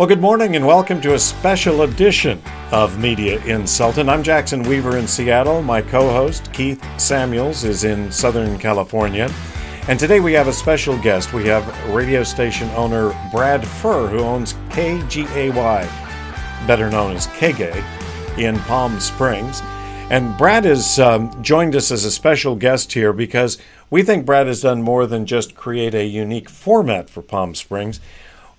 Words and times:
Well, 0.00 0.08
good 0.08 0.22
morning 0.22 0.56
and 0.56 0.66
welcome 0.66 0.98
to 1.02 1.12
a 1.12 1.18
special 1.18 1.82
edition 1.82 2.42
of 2.72 2.98
Media 2.98 3.38
Insultant. 3.44 4.08
I'm 4.08 4.22
Jackson 4.22 4.62
Weaver 4.62 4.96
in 4.96 5.06
Seattle. 5.06 5.60
My 5.60 5.82
co 5.82 6.08
host, 6.08 6.50
Keith 6.54 6.82
Samuels, 6.98 7.64
is 7.64 7.84
in 7.84 8.10
Southern 8.10 8.58
California. 8.58 9.30
And 9.88 10.00
today 10.00 10.18
we 10.18 10.32
have 10.32 10.48
a 10.48 10.54
special 10.54 10.96
guest. 11.02 11.34
We 11.34 11.44
have 11.48 11.68
radio 11.90 12.22
station 12.22 12.70
owner 12.70 13.10
Brad 13.30 13.60
Fuhr, 13.60 14.08
who 14.08 14.20
owns 14.20 14.54
KGAY, 14.70 15.86
better 16.66 16.88
known 16.88 17.14
as 17.14 17.26
KGAY, 17.26 18.38
in 18.38 18.58
Palm 18.60 19.00
Springs. 19.00 19.60
And 20.08 20.34
Brad 20.38 20.64
has 20.64 20.98
um, 20.98 21.42
joined 21.42 21.76
us 21.76 21.90
as 21.90 22.06
a 22.06 22.10
special 22.10 22.56
guest 22.56 22.94
here 22.94 23.12
because 23.12 23.58
we 23.90 24.02
think 24.02 24.24
Brad 24.24 24.46
has 24.46 24.62
done 24.62 24.80
more 24.80 25.06
than 25.06 25.26
just 25.26 25.54
create 25.54 25.94
a 25.94 26.06
unique 26.06 26.48
format 26.48 27.10
for 27.10 27.20
Palm 27.20 27.54
Springs. 27.54 28.00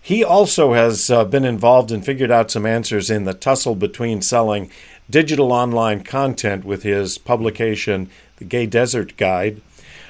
He 0.02 0.23
also 0.23 0.73
has 0.73 1.11
uh, 1.11 1.25
been 1.25 1.45
involved 1.45 1.91
and 1.91 2.04
figured 2.04 2.31
out 2.31 2.49
some 2.49 2.66
answers 2.66 3.12
in 3.12 3.26
the 3.26 3.35
tussle 3.35 3.76
between 3.76 4.23
selling 4.23 4.71
digital 5.09 5.52
online 5.52 6.03
content 6.03 6.66
with 6.66 6.81
his 6.81 7.20
publication, 7.20 8.09
The 8.38 8.45
Gay 8.45 8.66
Desert 8.66 9.16
Guide, 9.16 9.62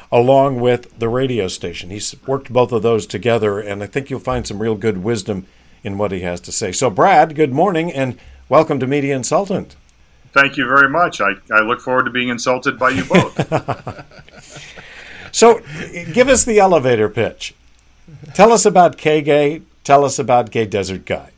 along 0.09 0.61
with 0.61 0.97
the 0.97 1.09
radio 1.09 1.49
station. 1.49 1.89
He's 1.89 2.15
worked 2.25 2.53
both 2.53 2.71
of 2.71 2.83
those 2.83 3.05
together, 3.05 3.59
and 3.59 3.83
I 3.83 3.85
think 3.85 4.09
you'll 4.09 4.21
find 4.21 4.47
some 4.47 4.61
real 4.61 4.75
good 4.75 5.03
wisdom 5.03 5.45
in 5.83 5.97
what 5.97 6.13
he 6.13 6.21
has 6.21 6.39
to 6.41 6.53
say. 6.53 6.71
So, 6.71 6.89
Brad, 6.89 7.35
good 7.35 7.51
morning 7.51 7.91
and 7.91 8.17
welcome 8.47 8.79
to 8.79 8.87
Media 8.87 9.15
Insultant. 9.15 9.75
Thank 10.31 10.55
you 10.55 10.65
very 10.65 10.89
much. 10.89 11.19
I, 11.19 11.31
I 11.51 11.59
look 11.59 11.81
forward 11.81 12.03
to 12.03 12.11
being 12.11 12.29
insulted 12.29 12.79
by 12.79 12.91
you 12.91 13.03
both. 13.03 13.35
so, 15.33 15.59
give 16.13 16.29
us 16.29 16.45
the 16.45 16.59
elevator 16.59 17.09
pitch. 17.09 17.53
Tell 18.33 18.53
us 18.53 18.65
about 18.65 18.97
KGAY, 18.97 19.63
Tell 19.83 20.05
us 20.05 20.19
about 20.19 20.51
Gay 20.51 20.65
Desert 20.65 21.05
Guide. 21.05 21.33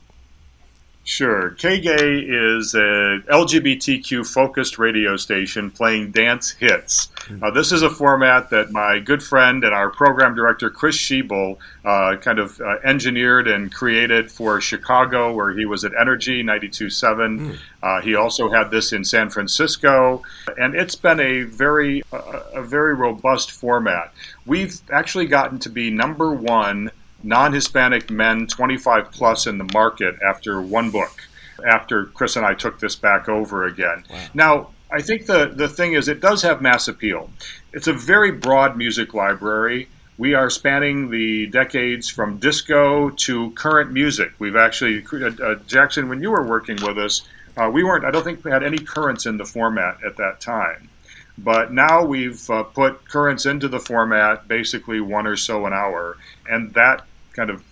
Sure. 1.06 1.50
KGAY 1.50 2.56
is 2.56 2.74
a 2.74 3.20
LGBTQ 3.30 4.26
focused 4.26 4.78
radio 4.78 5.18
station 5.18 5.70
playing 5.70 6.12
dance 6.12 6.50
hits. 6.50 7.10
Uh, 7.42 7.50
this 7.50 7.72
is 7.72 7.82
a 7.82 7.90
format 7.90 8.48
that 8.48 8.70
my 8.72 9.00
good 9.00 9.22
friend 9.22 9.64
and 9.64 9.74
our 9.74 9.90
program 9.90 10.34
director, 10.34 10.70
Chris 10.70 10.96
Shebel, 10.96 11.60
uh, 11.84 12.16
kind 12.16 12.38
of 12.38 12.58
uh, 12.58 12.76
engineered 12.84 13.48
and 13.48 13.72
created 13.72 14.32
for 14.32 14.62
Chicago, 14.62 15.34
where 15.34 15.52
he 15.52 15.66
was 15.66 15.84
at 15.84 15.92
Energy 15.94 16.42
92.7. 16.42 17.58
Mm. 17.82 18.02
he 18.02 18.14
also 18.14 18.50
had 18.50 18.70
this 18.70 18.94
in 18.94 19.04
San 19.04 19.28
Francisco, 19.28 20.22
and 20.56 20.74
it's 20.74 20.94
been 20.94 21.20
a 21.20 21.42
very, 21.42 22.02
a 22.12 22.62
very 22.62 22.94
robust 22.94 23.52
format. 23.52 24.10
We've 24.46 24.80
actually 24.90 25.26
gotten 25.26 25.58
to 25.60 25.68
be 25.68 25.90
number 25.90 26.32
one 26.32 26.90
non-Hispanic 27.24 28.10
men 28.10 28.46
25 28.46 29.10
plus 29.10 29.46
in 29.46 29.58
the 29.58 29.68
market 29.72 30.14
after 30.22 30.60
one 30.60 30.90
book. 30.90 31.26
After 31.66 32.06
Chris 32.06 32.36
and 32.36 32.44
I 32.44 32.54
took 32.54 32.80
this 32.80 32.96
back 32.96 33.28
over 33.28 33.64
again. 33.66 34.04
Wow. 34.10 34.18
Now, 34.34 34.68
I 34.90 35.00
think 35.00 35.26
the 35.26 35.46
the 35.54 35.68
thing 35.68 35.94
is, 35.94 36.08
it 36.08 36.20
does 36.20 36.42
have 36.42 36.60
mass 36.60 36.88
appeal. 36.88 37.30
It's 37.72 37.86
a 37.86 37.92
very 37.92 38.30
broad 38.30 38.76
music 38.76 39.14
library. 39.14 39.88
We 40.18 40.34
are 40.34 40.50
spanning 40.50 41.10
the 41.10 41.46
decades 41.46 42.08
from 42.08 42.38
disco 42.38 43.10
to 43.10 43.50
current 43.52 43.90
music. 43.90 44.32
We've 44.38 44.54
actually, 44.54 45.04
uh, 45.12 45.30
uh, 45.42 45.54
Jackson, 45.66 46.08
when 46.08 46.22
you 46.22 46.30
were 46.30 46.46
working 46.46 46.76
with 46.82 46.98
us, 46.98 47.22
uh, 47.56 47.70
we 47.72 47.82
weren't. 47.82 48.04
I 48.04 48.10
don't 48.10 48.22
think 48.22 48.44
we 48.44 48.50
had 48.50 48.62
any 48.62 48.78
currents 48.78 49.26
in 49.26 49.36
the 49.36 49.44
format 49.44 49.98
at 50.04 50.16
that 50.18 50.40
time. 50.40 50.88
But 51.36 51.72
now 51.72 52.04
we've 52.04 52.48
uh, 52.48 52.62
put 52.62 53.08
currents 53.08 53.44
into 53.44 53.66
the 53.66 53.80
format, 53.80 54.46
basically 54.46 55.00
one 55.00 55.26
or 55.26 55.36
so 55.36 55.66
an 55.66 55.72
hour, 55.72 56.16
and 56.48 56.72
that 56.74 57.04
kind 57.34 57.50
of, 57.50 57.62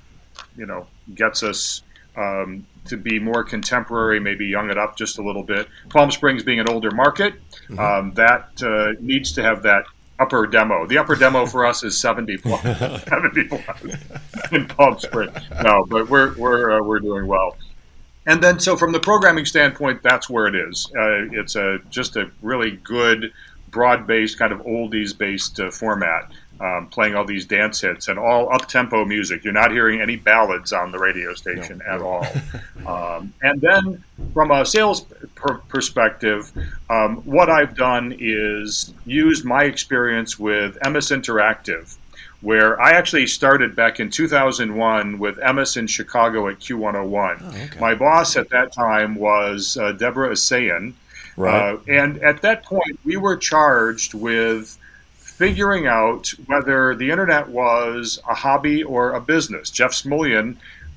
you 0.57 0.67
know, 0.67 0.87
gets 1.15 1.43
us 1.43 1.83
um, 2.17 2.67
to 2.87 2.97
be 2.97 3.19
more 3.19 3.45
contemporary, 3.45 4.21
maybe 4.21 4.47
young 4.47 4.71
it 4.71 4.79
up 4.79 4.97
just 4.97 5.19
a 5.19 5.23
little 5.23 5.43
bit. 5.43 5.69
Palm 5.89 6.11
Springs 6.11 6.43
being 6.43 6.61
an 6.61 6.69
older 6.69 6.91
market, 6.91 7.35
mm-hmm. 7.69 7.79
um, 7.79 8.13
that 8.15 8.63
uh, 8.63 9.01
needs 9.01 9.33
to 9.33 9.43
have 9.43 9.63
that 9.63 9.85
upper 10.19 10.47
demo. 10.47 10.87
The 10.87 10.99
upper 10.99 11.17
demo 11.17 11.47
for 11.47 11.65
us 11.65 11.83
is 11.83 11.99
70 11.99 12.39
plus, 12.39 12.63
70 13.09 13.45
plus 13.45 13.97
in 14.53 14.67
Palm 14.69 14.99
Springs. 14.99 15.37
No, 15.63 15.85
but 15.89 16.09
we're 16.09 16.35
we're 16.37 16.79
uh, 16.79 16.83
we're 16.83 17.01
doing 17.01 17.27
well. 17.27 17.57
And 18.25 18.43
then, 18.43 18.61
so 18.61 18.77
from 18.77 18.93
the 18.93 19.01
programming 19.01 19.47
standpoint, 19.47 20.03
that's 20.03 20.31
where 20.31 20.47
it 20.47 20.55
is. 20.55 20.87
Uh, 20.97 21.27
it's 21.33 21.57
a 21.57 21.81
just 21.91 22.17
a 22.17 22.31
really 22.41 22.73
good, 22.73 23.33
broad-based 23.71 24.39
kind 24.39 24.53
of 24.53 24.61
oldies-based 24.61 25.59
uh, 25.59 25.71
format 25.73 26.31
um, 26.63 26.87
playing 26.87 27.17
all 27.17 27.25
these 27.25 27.45
dance 27.45 27.81
hits 27.81 28.07
and 28.07 28.19
all 28.19 28.53
up 28.55 28.69
tempo 28.69 29.05
music. 29.05 29.43
You're 29.43 29.53
not 29.53 29.73
hearing 29.73 30.01
any 30.01 30.17
ballads 30.17 30.73
on 30.73 30.93
the 30.93 30.99
radio 30.99 31.35
station 31.35 31.83
no, 31.85 31.93
at 31.93 32.01
no. 32.01 32.07
all. 32.87 33.17
um, 33.19 33.35
and 33.43 33.61
then, 33.61 34.05
from 34.33 34.53
a 34.53 34.65
sales 34.65 35.03
per- 35.35 35.59
perspective, 35.69 36.53
um, 36.89 37.17
what 37.25 37.51
I've 37.51 37.77
done 37.77 38.15
is 38.19 38.95
used 39.05 39.45
my 39.45 39.65
experience 39.65 40.39
with 40.39 40.79
Emmis 40.85 41.11
Interactive. 41.11 41.97
Where 42.43 42.81
I 42.81 42.93
actually 42.93 43.29
started 43.29 43.77
back 43.77 44.01
in 44.01 44.11
2001 44.11 45.21
with 45.21 45.37
Emmis 45.39 45.77
in 45.77 45.87
Chicago 45.87 46.49
at 46.49 46.59
Q101. 46.59 47.39
Oh, 47.41 47.49
okay. 47.49 47.81
My 47.81 47.95
boss 47.95 48.37
at 48.37 48.49
that 48.51 48.73
time 48.73 49.15
was 49.15 49.77
uh, 49.77 49.93
Deborah 49.93 50.31
Asayan. 50.31 50.95
Right. 51.37 51.75
Uh, 51.75 51.79
and 51.87 52.19
at 52.19 52.43
that 52.43 52.65
point, 52.65 52.99
we 53.05 53.17
were 53.17 53.37
charged 53.37 54.15
with 54.15 54.77
figuring 55.37 55.87
out 55.87 56.29
whether 56.47 56.95
the 56.95 57.11
internet 57.11 57.49
was 57.49 58.21
a 58.29 58.35
hobby 58.35 58.83
or 58.83 59.13
a 59.13 59.21
business. 59.21 59.71
Jeff 59.71 59.93
Smulyan 59.93 60.57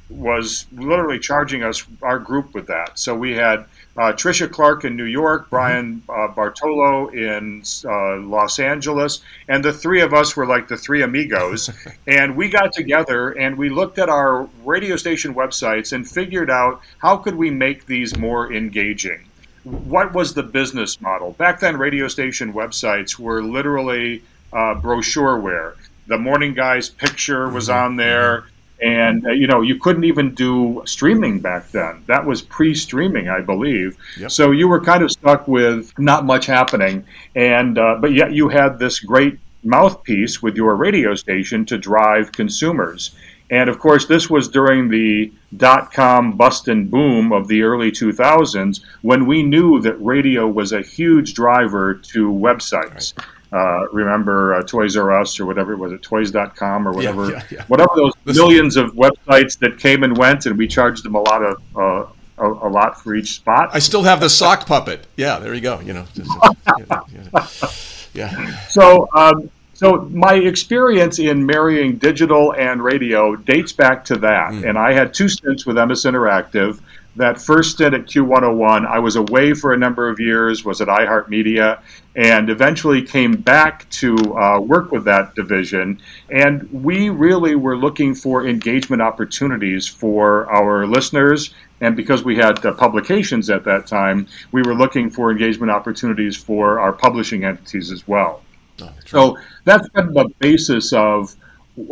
was 0.09 0.67
literally 0.71 1.19
charging 1.19 1.63
us 1.63 1.83
our 2.01 2.19
group 2.19 2.53
with 2.53 2.67
that. 2.67 2.99
So 2.99 3.15
we 3.15 3.33
had 3.33 3.65
uh, 3.97 4.11
Tricia 4.11 4.51
Clark 4.51 4.83
in 4.83 4.95
New 4.95 5.05
York, 5.05 5.49
Brian 5.49 6.03
uh, 6.09 6.27
Bartolo 6.27 7.07
in 7.07 7.63
uh, 7.85 8.17
Los 8.17 8.59
Angeles, 8.59 9.21
and 9.47 9.63
the 9.63 9.73
three 9.73 10.01
of 10.01 10.13
us 10.13 10.35
were 10.35 10.45
like 10.45 10.67
the 10.67 10.77
three 10.77 11.01
amigos. 11.01 11.69
and 12.07 12.35
we 12.35 12.49
got 12.49 12.73
together 12.73 13.31
and 13.31 13.57
we 13.57 13.69
looked 13.69 13.97
at 13.97 14.09
our 14.09 14.47
radio 14.63 14.95
station 14.95 15.33
websites 15.33 15.93
and 15.93 16.07
figured 16.07 16.49
out 16.49 16.81
how 16.99 17.17
could 17.17 17.35
we 17.35 17.49
make 17.49 17.85
these 17.85 18.17
more 18.17 18.51
engaging. 18.51 19.25
What 19.65 20.13
was 20.13 20.33
the 20.33 20.43
business 20.43 21.01
model? 21.01 21.31
Back 21.31 21.59
then, 21.59 21.77
radio 21.77 22.07
station 22.07 22.53
websites 22.53 23.17
were 23.17 23.41
literally 23.41 24.21
uh, 24.53 24.75
brochureware. 24.75 25.73
The 26.07 26.19
morning 26.19 26.53
guy's 26.53 26.89
picture 26.89 27.49
was 27.49 27.67
mm-hmm. 27.67 27.83
on 27.83 27.95
there, 27.95 28.45
and 28.81 29.25
uh, 29.25 29.31
you 29.31 29.47
know 29.47 29.61
you 29.61 29.79
couldn't 29.79 30.03
even 30.03 30.35
do 30.35 30.83
streaming 30.85 31.39
back 31.39 31.71
then. 31.71 32.03
That 32.05 32.25
was 32.25 32.43
pre-streaming, 32.43 33.27
I 33.27 33.41
believe. 33.41 33.97
Yep. 34.19 34.31
So 34.31 34.51
you 34.51 34.67
were 34.67 34.81
kind 34.81 35.03
of 35.03 35.11
stuck 35.11 35.47
with 35.47 35.91
not 35.97 36.25
much 36.25 36.45
happening, 36.45 37.03
and 37.35 37.79
uh, 37.79 37.97
but 37.99 38.13
yet 38.13 38.33
you 38.33 38.49
had 38.49 38.77
this 38.77 38.99
great 38.99 39.39
mouthpiece 39.63 40.43
with 40.43 40.55
your 40.55 40.75
radio 40.75 41.15
station 41.15 41.65
to 41.65 41.77
drive 41.79 42.31
consumers. 42.31 43.15
And 43.51 43.69
of 43.69 43.79
course, 43.79 44.05
this 44.07 44.29
was 44.29 44.47
during 44.47 44.89
the 44.89 45.31
dot 45.55 45.93
com 45.93 46.35
bust 46.35 46.67
and 46.67 46.89
boom 46.89 47.31
of 47.31 47.47
the 47.47 47.61
early 47.61 47.91
2000s 47.91 48.81
when 49.01 49.25
we 49.25 49.43
knew 49.43 49.79
that 49.81 49.95
radio 50.03 50.47
was 50.47 50.73
a 50.73 50.81
huge 50.81 51.33
driver 51.33 51.93
to 51.93 52.31
websites. 52.31 53.13
Uh, 53.53 53.87
remember 53.93 54.55
uh, 54.55 54.63
Toys 54.63 54.97
R 54.97 55.11
Us 55.21 55.39
or 55.39 55.45
whatever 55.45 55.77
was 55.77 55.93
it 55.93 56.01
Toys.com 56.01 56.87
or 56.87 56.91
whatever 56.91 57.29
yeah, 57.29 57.37
yeah, 57.37 57.43
yeah. 57.51 57.63
whatever 57.67 57.91
those 57.95 58.13
millions 58.25 58.75
of 58.75 58.91
websites 58.93 59.57
that 59.59 59.77
came 59.77 60.03
and 60.03 60.17
went 60.17 60.45
and 60.45 60.57
we 60.57 60.67
charged 60.67 61.05
them 61.05 61.15
a 61.15 61.21
lot 61.21 61.43
of 61.43 61.61
uh, 61.75 62.05
a, 62.37 62.47
a, 62.47 62.69
lot 62.69 63.01
for 63.01 63.15
each 63.15 63.35
spot. 63.35 63.69
I 63.71 63.79
still 63.79 64.03
have 64.03 64.19
the 64.19 64.29
sock 64.29 64.65
puppet. 64.65 65.07
Yeah, 65.15 65.39
there 65.39 65.53
you 65.53 65.61
go. 65.61 65.79
You 65.79 65.93
know, 65.93 66.05
just, 66.13 68.09
yeah, 68.13 68.67
So. 68.67 69.07
Um, 69.15 69.49
so 69.75 70.09
my 70.11 70.33
experience 70.33 71.19
in 71.19 71.45
marrying 71.45 71.97
digital 71.97 72.53
and 72.53 72.83
radio 72.83 73.35
dates 73.35 73.71
back 73.71 74.03
to 74.05 74.15
that, 74.15 74.53
mm. 74.53 74.67
and 74.67 74.77
I 74.77 74.93
had 74.93 75.13
two 75.13 75.29
stints 75.29 75.65
with 75.65 75.75
Emmis 75.75 76.09
Interactive 76.09 76.79
that 77.15 77.39
first 77.39 77.71
stint 77.71 77.93
at 77.93 78.05
Q101, 78.05 78.85
I 78.85 78.99
was 78.99 79.15
away 79.15 79.53
for 79.53 79.73
a 79.73 79.77
number 79.77 80.09
of 80.09 80.19
years, 80.19 80.65
was 80.65 80.81
at 80.81 80.87
iHeartMedia, 80.89 81.79
and 82.15 82.49
eventually 82.49 83.01
came 83.01 83.33
back 83.33 83.89
to 83.91 84.15
uh, 84.37 84.59
work 84.59 84.91
with 84.91 85.05
that 85.05 85.33
division. 85.35 86.01
And 86.29 86.69
we 86.71 87.09
really 87.09 87.55
were 87.55 87.77
looking 87.77 88.15
for 88.15 88.45
engagement 88.45 89.01
opportunities 89.01 89.87
for 89.87 90.49
our 90.51 90.85
listeners. 90.85 91.53
And 91.81 91.95
because 91.95 92.23
we 92.23 92.35
had 92.35 92.65
uh, 92.65 92.73
publications 92.73 93.49
at 93.49 93.63
that 93.63 93.87
time, 93.87 94.27
we 94.51 94.61
were 94.63 94.75
looking 94.75 95.09
for 95.09 95.31
engagement 95.31 95.71
opportunities 95.71 96.35
for 96.35 96.79
our 96.79 96.91
publishing 96.91 97.45
entities 97.45 97.91
as 97.91 98.05
well. 98.07 98.41
Oh, 98.81 98.85
that's 98.85 99.11
so 99.11 99.37
that's 99.63 99.87
kind 99.89 100.09
of 100.09 100.13
the 100.13 100.29
basis 100.39 100.93
of 100.93 101.35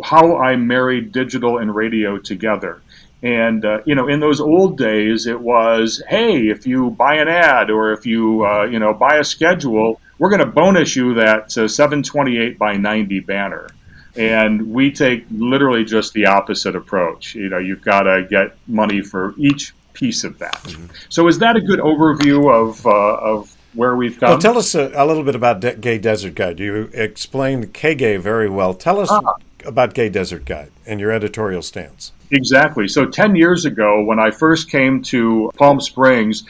how 0.02 0.36
I 0.38 0.56
married 0.56 1.12
digital 1.12 1.58
and 1.58 1.74
radio 1.74 2.18
together. 2.18 2.82
And 3.22 3.64
uh, 3.64 3.80
you 3.86 3.94
know, 3.94 4.08
in 4.08 4.20
those 4.20 4.40
old 4.40 4.76
days, 4.76 5.26
it 5.26 5.40
was, 5.40 6.02
hey, 6.08 6.48
if 6.48 6.66
you 6.66 6.90
buy 6.90 7.16
an 7.16 7.28
ad 7.28 7.70
or 7.70 7.92
if 7.92 8.04
you 8.04 8.44
uh, 8.44 8.64
you 8.64 8.78
know 8.78 8.92
buy 8.92 9.16
a 9.16 9.24
schedule, 9.24 10.00
we're 10.18 10.28
going 10.28 10.40
to 10.40 10.46
bonus 10.46 10.94
you 10.94 11.14
that 11.14 11.56
uh, 11.56 11.66
728 11.66 12.58
by 12.58 12.76
90 12.76 13.20
banner. 13.20 13.68
And 14.16 14.72
we 14.72 14.92
take 14.92 15.24
literally 15.30 15.84
just 15.84 16.12
the 16.12 16.26
opposite 16.26 16.76
approach. 16.76 17.34
You 17.34 17.48
know, 17.48 17.58
you've 17.58 17.82
got 17.82 18.02
to 18.02 18.26
get 18.30 18.56
money 18.68 19.00
for 19.00 19.34
each 19.38 19.74
piece 19.92 20.22
of 20.22 20.38
that. 20.38 20.62
Mm-hmm. 20.62 20.86
So, 21.08 21.26
is 21.26 21.38
that 21.38 21.56
a 21.56 21.60
good 21.60 21.80
overview 21.80 22.52
of 22.52 22.86
uh, 22.86 22.90
of 22.90 23.53
where 23.74 23.96
we've 23.96 24.18
come? 24.18 24.30
Well, 24.30 24.38
tell 24.38 24.58
us 24.58 24.74
a, 24.74 24.90
a 24.94 25.06
little 25.06 25.22
bit 25.22 25.34
about 25.34 25.60
De- 25.60 25.76
Gay 25.76 25.98
Desert 25.98 26.34
Guide. 26.34 26.60
You 26.60 26.90
explained 26.92 27.74
KGay 27.74 28.20
very 28.20 28.48
well. 28.48 28.74
Tell 28.74 29.00
us 29.00 29.08
ah. 29.10 29.36
about 29.64 29.94
Gay 29.94 30.08
Desert 30.08 30.44
Guide 30.44 30.70
and 30.86 31.00
your 31.00 31.10
editorial 31.10 31.62
stance. 31.62 32.12
Exactly. 32.30 32.88
So, 32.88 33.06
10 33.06 33.36
years 33.36 33.64
ago, 33.64 34.02
when 34.02 34.18
I 34.18 34.30
first 34.30 34.70
came 34.70 35.02
to 35.04 35.50
Palm 35.56 35.80
Springs, 35.80 36.44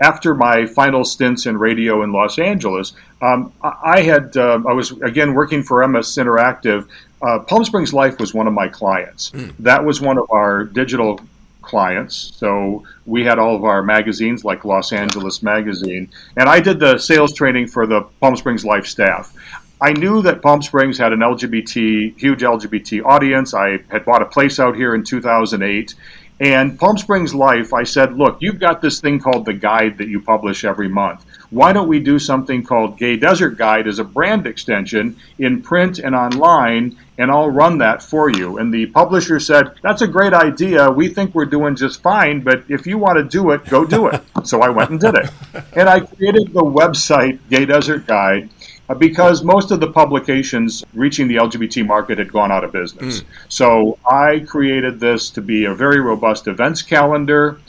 after 0.00 0.34
my 0.34 0.66
final 0.66 1.04
stints 1.04 1.46
in 1.46 1.58
radio 1.58 2.02
in 2.02 2.12
Los 2.12 2.38
Angeles, 2.38 2.92
um, 3.20 3.52
I 3.62 4.02
had 4.02 4.36
uh, 4.36 4.60
I 4.68 4.72
was 4.72 4.92
again 5.02 5.34
working 5.34 5.62
for 5.62 5.80
Emmis 5.80 6.16
Interactive. 6.16 6.86
Uh, 7.20 7.40
Palm 7.40 7.64
Springs 7.64 7.92
Life 7.92 8.20
was 8.20 8.32
one 8.32 8.46
of 8.46 8.52
my 8.52 8.68
clients. 8.68 9.30
Mm. 9.30 9.54
That 9.58 9.84
was 9.84 10.00
one 10.00 10.18
of 10.18 10.30
our 10.30 10.64
digital 10.64 11.20
clients. 11.68 12.32
So 12.34 12.82
we 13.06 13.22
had 13.22 13.38
all 13.38 13.54
of 13.54 13.64
our 13.64 13.82
magazines, 13.82 14.44
like 14.44 14.64
Los 14.64 14.92
Angeles 14.92 15.42
Magazine, 15.42 16.10
and 16.36 16.48
I 16.48 16.58
did 16.58 16.80
the 16.80 16.98
sales 16.98 17.32
training 17.34 17.68
for 17.68 17.86
the 17.86 18.00
Palm 18.20 18.34
Springs 18.36 18.64
Life 18.64 18.86
staff. 18.86 19.32
I 19.80 19.92
knew 19.92 20.22
that 20.22 20.42
Palm 20.42 20.60
Springs 20.60 20.98
had 20.98 21.12
an 21.12 21.20
LGBT, 21.20 22.18
huge 22.18 22.40
LGBT 22.40 23.04
audience. 23.04 23.54
I 23.54 23.78
had 23.90 24.04
bought 24.04 24.22
a 24.22 24.26
place 24.26 24.58
out 24.58 24.74
here 24.74 24.94
in 24.94 25.04
2008, 25.04 25.94
and 26.40 26.78
Palm 26.78 26.96
Springs 26.96 27.34
Life, 27.34 27.74
I 27.74 27.82
said, 27.82 28.16
look, 28.16 28.38
you've 28.40 28.60
got 28.60 28.80
this 28.80 29.00
thing 29.00 29.18
called 29.18 29.44
the 29.44 29.52
guide 29.52 29.98
that 29.98 30.08
you 30.08 30.20
publish 30.20 30.64
every 30.64 30.88
month. 30.88 31.24
Why 31.50 31.72
don't 31.72 31.88
we 31.88 31.98
do 31.98 32.18
something 32.18 32.62
called 32.62 32.98
Gay 32.98 33.16
Desert 33.16 33.56
Guide 33.56 33.88
as 33.88 33.98
a 33.98 34.04
brand 34.04 34.46
extension 34.46 35.16
in 35.38 35.62
print 35.62 35.98
and 35.98 36.14
online, 36.14 36.96
and 37.16 37.30
I'll 37.30 37.50
run 37.50 37.78
that 37.78 38.02
for 38.02 38.30
you? 38.30 38.58
And 38.58 38.72
the 38.72 38.86
publisher 38.86 39.40
said, 39.40 39.72
that's 39.82 40.02
a 40.02 40.06
great 40.06 40.32
idea. 40.32 40.90
We 40.90 41.08
think 41.08 41.34
we're 41.34 41.46
doing 41.46 41.74
just 41.74 42.02
fine, 42.02 42.40
but 42.40 42.64
if 42.68 42.86
you 42.86 42.98
want 42.98 43.16
to 43.16 43.24
do 43.24 43.50
it, 43.50 43.64
go 43.64 43.84
do 43.84 44.06
it. 44.06 44.22
so 44.44 44.60
I 44.60 44.68
went 44.68 44.90
and 44.90 45.00
did 45.00 45.16
it. 45.16 45.30
And 45.72 45.88
I 45.88 46.00
created 46.00 46.52
the 46.52 46.62
website, 46.62 47.40
Gay 47.50 47.64
Desert 47.64 48.06
Guide 48.06 48.48
because 48.94 49.42
most 49.42 49.70
of 49.70 49.80
the 49.80 49.90
publications 49.90 50.84
reaching 50.94 51.28
the 51.28 51.36
LGBT 51.36 51.86
market 51.86 52.18
had 52.18 52.32
gone 52.32 52.50
out 52.50 52.64
of 52.64 52.72
business. 52.72 53.20
Mm. 53.20 53.24
So 53.48 53.98
I 54.08 54.40
created 54.40 54.98
this 54.98 55.30
to 55.30 55.42
be 55.42 55.66
a 55.66 55.74
very 55.74 56.00
robust 56.00 56.46
events 56.46 56.80
calendar, 56.82 57.60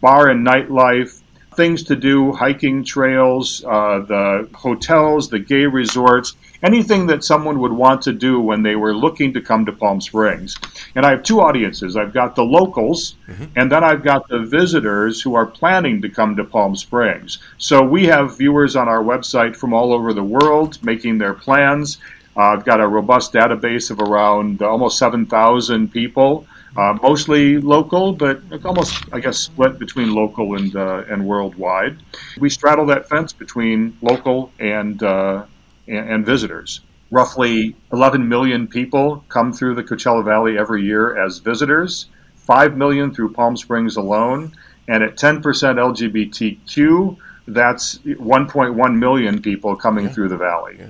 bar 0.00 0.28
and 0.28 0.46
nightlife, 0.46 1.22
things 1.54 1.82
to 1.84 1.96
do, 1.96 2.32
hiking 2.32 2.84
trails, 2.84 3.64
uh, 3.64 4.00
the 4.00 4.48
hotels, 4.54 5.30
the 5.30 5.38
gay 5.38 5.64
resorts, 5.64 6.34
anything 6.62 7.06
that 7.06 7.24
someone 7.24 7.60
would 7.60 7.72
want 7.72 8.02
to 8.02 8.12
do 8.12 8.40
when 8.40 8.62
they 8.62 8.76
were 8.76 8.94
looking 8.94 9.32
to 9.34 9.40
come 9.40 9.66
to 9.66 9.72
Palm 9.72 10.00
Springs. 10.00 10.56
And 10.94 11.04
I 11.04 11.10
have 11.10 11.22
two 11.22 11.40
audiences 11.40 11.96
I've 11.96 12.12
got 12.12 12.34
the 12.34 12.44
locals, 12.44 13.16
mm-hmm. 13.28 13.44
and 13.56 13.70
then 13.70 13.84
I've 13.84 14.02
got 14.02 14.28
the 14.28 14.40
visitors 14.40 15.20
who 15.20 15.34
are 15.34 15.46
planning 15.46 16.00
to 16.02 16.08
come 16.08 16.36
to 16.36 16.44
Palm 16.44 16.76
Springs. 16.76 17.38
So 17.58 17.82
we 17.82 18.06
have 18.06 18.38
viewers 18.38 18.76
on 18.76 18.88
our 18.88 19.02
website 19.02 19.56
from 19.56 19.72
all 19.72 19.92
over 19.92 20.12
the 20.12 20.24
world 20.24 20.82
making 20.82 21.18
their 21.18 21.34
plans. 21.34 21.98
Uh, 22.36 22.52
I've 22.52 22.64
got 22.64 22.80
a 22.80 22.86
robust 22.86 23.32
database 23.32 23.90
of 23.90 24.00
around 24.00 24.62
almost 24.62 24.98
7,000 24.98 25.90
people. 25.90 26.46
Uh, 26.76 26.92
mostly 27.02 27.56
local, 27.56 28.12
but 28.12 28.38
almost, 28.62 29.02
I 29.10 29.18
guess, 29.18 29.38
split 29.38 29.78
between 29.78 30.14
local 30.14 30.56
and 30.56 30.76
uh, 30.76 31.04
and 31.08 31.26
worldwide. 31.26 31.96
We 32.38 32.50
straddle 32.50 32.84
that 32.86 33.08
fence 33.08 33.32
between 33.32 33.96
local 34.02 34.52
and 34.58 35.02
uh, 35.02 35.46
and, 35.88 36.10
and 36.10 36.26
visitors. 36.26 36.80
Roughly 37.10 37.76
11 37.92 38.28
million 38.28 38.66
people 38.66 39.24
come 39.28 39.52
through 39.52 39.76
the 39.76 39.84
Coachella 39.84 40.24
Valley 40.24 40.58
every 40.58 40.82
year 40.82 41.16
as 41.16 41.38
visitors, 41.38 42.06
5 42.34 42.76
million 42.76 43.14
through 43.14 43.32
Palm 43.32 43.56
Springs 43.56 43.96
alone, 43.96 44.52
and 44.88 45.02
at 45.02 45.16
10% 45.16 45.42
LGBTQ, 45.42 47.16
that's 47.48 47.98
1.1 47.98 48.98
million 48.98 49.40
people 49.40 49.76
coming 49.76 50.06
yeah. 50.06 50.12
through 50.12 50.28
the 50.28 50.36
valley. 50.36 50.76
Yeah. 50.78 50.86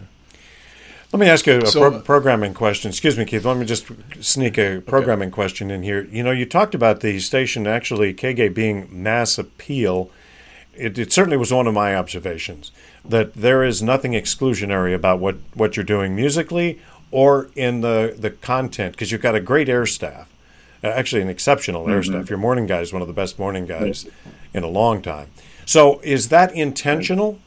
Let 1.12 1.20
me 1.20 1.28
ask 1.28 1.46
you 1.46 1.58
a 1.58 1.66
so, 1.66 1.90
pro- 1.90 2.00
programming 2.00 2.52
question. 2.52 2.88
Excuse 2.88 3.16
me, 3.16 3.24
Keith. 3.24 3.44
Let 3.44 3.56
me 3.56 3.64
just 3.64 3.86
sneak 4.20 4.58
a 4.58 4.80
programming 4.80 5.28
okay. 5.28 5.34
question 5.34 5.70
in 5.70 5.82
here. 5.82 6.06
You 6.10 6.22
know, 6.22 6.32
you 6.32 6.44
talked 6.46 6.74
about 6.74 7.00
the 7.00 7.20
station 7.20 7.66
actually, 7.66 8.12
KGay, 8.12 8.52
being 8.52 8.88
mass 8.90 9.38
appeal. 9.38 10.10
It, 10.76 10.98
it 10.98 11.12
certainly 11.12 11.36
was 11.36 11.52
one 11.52 11.66
of 11.66 11.74
my 11.74 11.94
observations 11.94 12.72
that 13.04 13.34
there 13.34 13.64
is 13.64 13.82
nothing 13.82 14.12
exclusionary 14.12 14.94
about 14.94 15.20
what, 15.20 15.36
what 15.54 15.76
you're 15.76 15.84
doing 15.84 16.14
musically 16.14 16.80
or 17.10 17.50
in 17.54 17.80
the, 17.80 18.14
the 18.18 18.30
content 18.30 18.92
because 18.92 19.12
you've 19.12 19.22
got 19.22 19.34
a 19.34 19.40
great 19.40 19.68
air 19.68 19.86
staff, 19.86 20.28
uh, 20.82 20.88
actually 20.88 21.22
an 21.22 21.28
exceptional 21.28 21.82
mm-hmm. 21.82 21.92
air 21.92 22.02
staff. 22.02 22.30
Your 22.30 22.38
morning 22.38 22.66
guy 22.66 22.80
is 22.80 22.92
one 22.92 23.02
of 23.02 23.08
the 23.08 23.14
best 23.14 23.38
morning 23.38 23.66
guys 23.66 24.04
yes. 24.04 24.14
in 24.52 24.62
a 24.64 24.68
long 24.68 25.02
time. 25.02 25.28
So 25.64 26.00
is 26.00 26.28
that 26.28 26.52
intentional? 26.54 27.38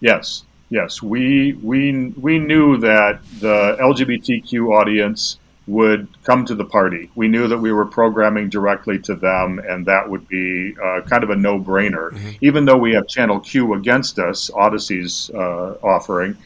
Yes, 0.00 0.44
yes. 0.68 1.02
We 1.02 1.54
we 1.54 2.10
we 2.10 2.38
knew 2.38 2.76
that 2.78 3.20
the 3.40 3.76
LGBTQ 3.80 4.78
audience 4.78 5.38
would 5.68 6.08
come 6.24 6.46
to 6.46 6.54
the 6.54 6.64
party. 6.64 7.10
We 7.14 7.28
knew 7.28 7.46
that 7.46 7.58
we 7.58 7.72
were 7.72 7.84
programming 7.84 8.48
directly 8.48 8.98
to 9.00 9.14
them, 9.14 9.58
and 9.58 9.84
that 9.86 10.08
would 10.08 10.26
be 10.26 10.74
uh, 10.82 11.02
kind 11.02 11.22
of 11.22 11.30
a 11.30 11.36
no 11.36 11.60
brainer, 11.60 12.10
mm-hmm. 12.10 12.30
even 12.40 12.64
though 12.64 12.78
we 12.78 12.94
have 12.94 13.06
Channel 13.06 13.40
Q 13.40 13.74
against 13.74 14.18
us, 14.18 14.50
Audacy's 14.50 15.30
uh, 15.30 15.76
offering. 15.82 16.36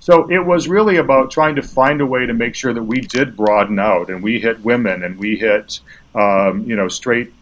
So 0.00 0.30
it 0.30 0.44
was 0.44 0.68
really 0.68 0.96
about 0.96 1.30
trying 1.30 1.56
to 1.56 1.62
find 1.62 2.00
a 2.00 2.06
way 2.06 2.26
to 2.26 2.34
make 2.34 2.54
sure 2.54 2.72
that 2.72 2.82
we 2.82 3.00
did 3.00 3.36
broaden 3.36 3.78
out 3.78 4.10
and 4.10 4.22
we 4.22 4.38
hit 4.40 4.60
women 4.64 5.02
and 5.02 5.18
we 5.18 5.36
hit, 5.36 5.80
um, 6.14 6.64
you 6.64 6.76
know, 6.76 6.88
straight 6.88 7.32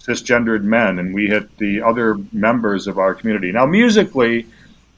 cisgendered 0.00 0.62
men 0.62 0.98
and 0.98 1.14
we 1.14 1.26
hit 1.26 1.56
the 1.58 1.82
other 1.82 2.18
members 2.32 2.86
of 2.86 2.98
our 2.98 3.14
community. 3.14 3.50
Now, 3.52 3.66
musically, 3.66 4.46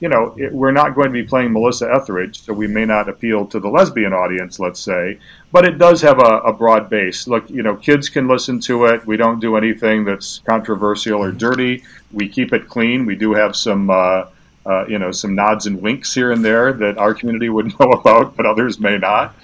you 0.04 0.10
know, 0.10 0.34
it, 0.36 0.52
we're 0.52 0.70
not 0.70 0.94
going 0.94 1.06
to 1.06 1.12
be 1.14 1.22
playing 1.22 1.50
Melissa 1.50 1.90
Etheridge, 1.90 2.42
so 2.42 2.52
we 2.52 2.66
may 2.66 2.84
not 2.84 3.08
appeal 3.08 3.46
to 3.46 3.58
the 3.58 3.70
lesbian 3.70 4.12
audience, 4.12 4.60
let's 4.60 4.78
say, 4.78 5.18
but 5.50 5.64
it 5.64 5.78
does 5.78 6.02
have 6.02 6.18
a, 6.18 6.40
a, 6.40 6.52
broad 6.52 6.90
base. 6.90 7.26
Look, 7.26 7.48
you 7.48 7.62
know, 7.62 7.74
kids 7.74 8.10
can 8.10 8.28
listen 8.28 8.60
to 8.68 8.84
it. 8.84 9.06
We 9.06 9.16
don't 9.16 9.40
do 9.40 9.56
anything 9.56 10.04
that's 10.04 10.40
controversial 10.40 11.22
or 11.22 11.32
dirty. 11.32 11.84
We 12.12 12.28
keep 12.28 12.52
it 12.52 12.68
clean. 12.68 13.06
We 13.06 13.16
do 13.16 13.32
have 13.32 13.56
some, 13.56 13.88
uh, 13.88 14.26
uh, 14.66 14.84
you 14.88 14.98
know, 14.98 15.10
some 15.10 15.34
nods 15.34 15.64
and 15.64 15.80
winks 15.80 16.12
here 16.12 16.32
and 16.32 16.44
there 16.44 16.74
that 16.74 16.98
our 16.98 17.14
community 17.14 17.48
would 17.48 17.68
know 17.80 17.92
about, 17.92 18.36
but 18.36 18.44
others 18.44 18.78
may 18.78 18.98
not. 18.98 19.34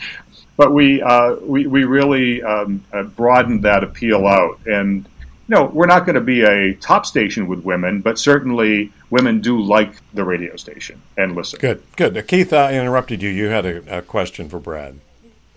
But 0.59 0.75
we 0.75 1.01
uh, 1.01 1.37
we, 1.37 1.69
we 1.69 1.85
really 1.85 2.43
um, 2.43 2.85
uh, 2.93 3.05
broadened 3.05 3.63
that 3.63 3.83
appeal 3.83 4.27
out, 4.27 4.61
and 4.67 5.07
no, 5.51 5.65
we're 5.65 5.87
not 5.87 6.07
going 6.07 6.15
to 6.15 6.21
be 6.21 6.43
a 6.43 6.75
top 6.75 7.05
station 7.05 7.49
with 7.49 7.65
women, 7.65 8.01
but 8.01 8.21
certainly 8.21 8.93
women 9.11 9.41
do 9.41 9.61
like 9.61 9.95
the 10.15 10.25
radio 10.25 10.55
station 10.55 11.03
and 11.19 11.35
listen. 11.35 11.59
Good, 11.59 11.83
good. 11.97 12.17
Uh, 12.17 12.23
Keith, 12.23 12.53
I 12.53 12.75
interrupted 12.75 13.21
you. 13.21 13.31
You 13.31 13.49
had 13.49 13.67
a, 13.67 13.99
a, 13.99 14.03
question 14.03 14.49
for 14.49 14.61
Brad. 14.61 15.01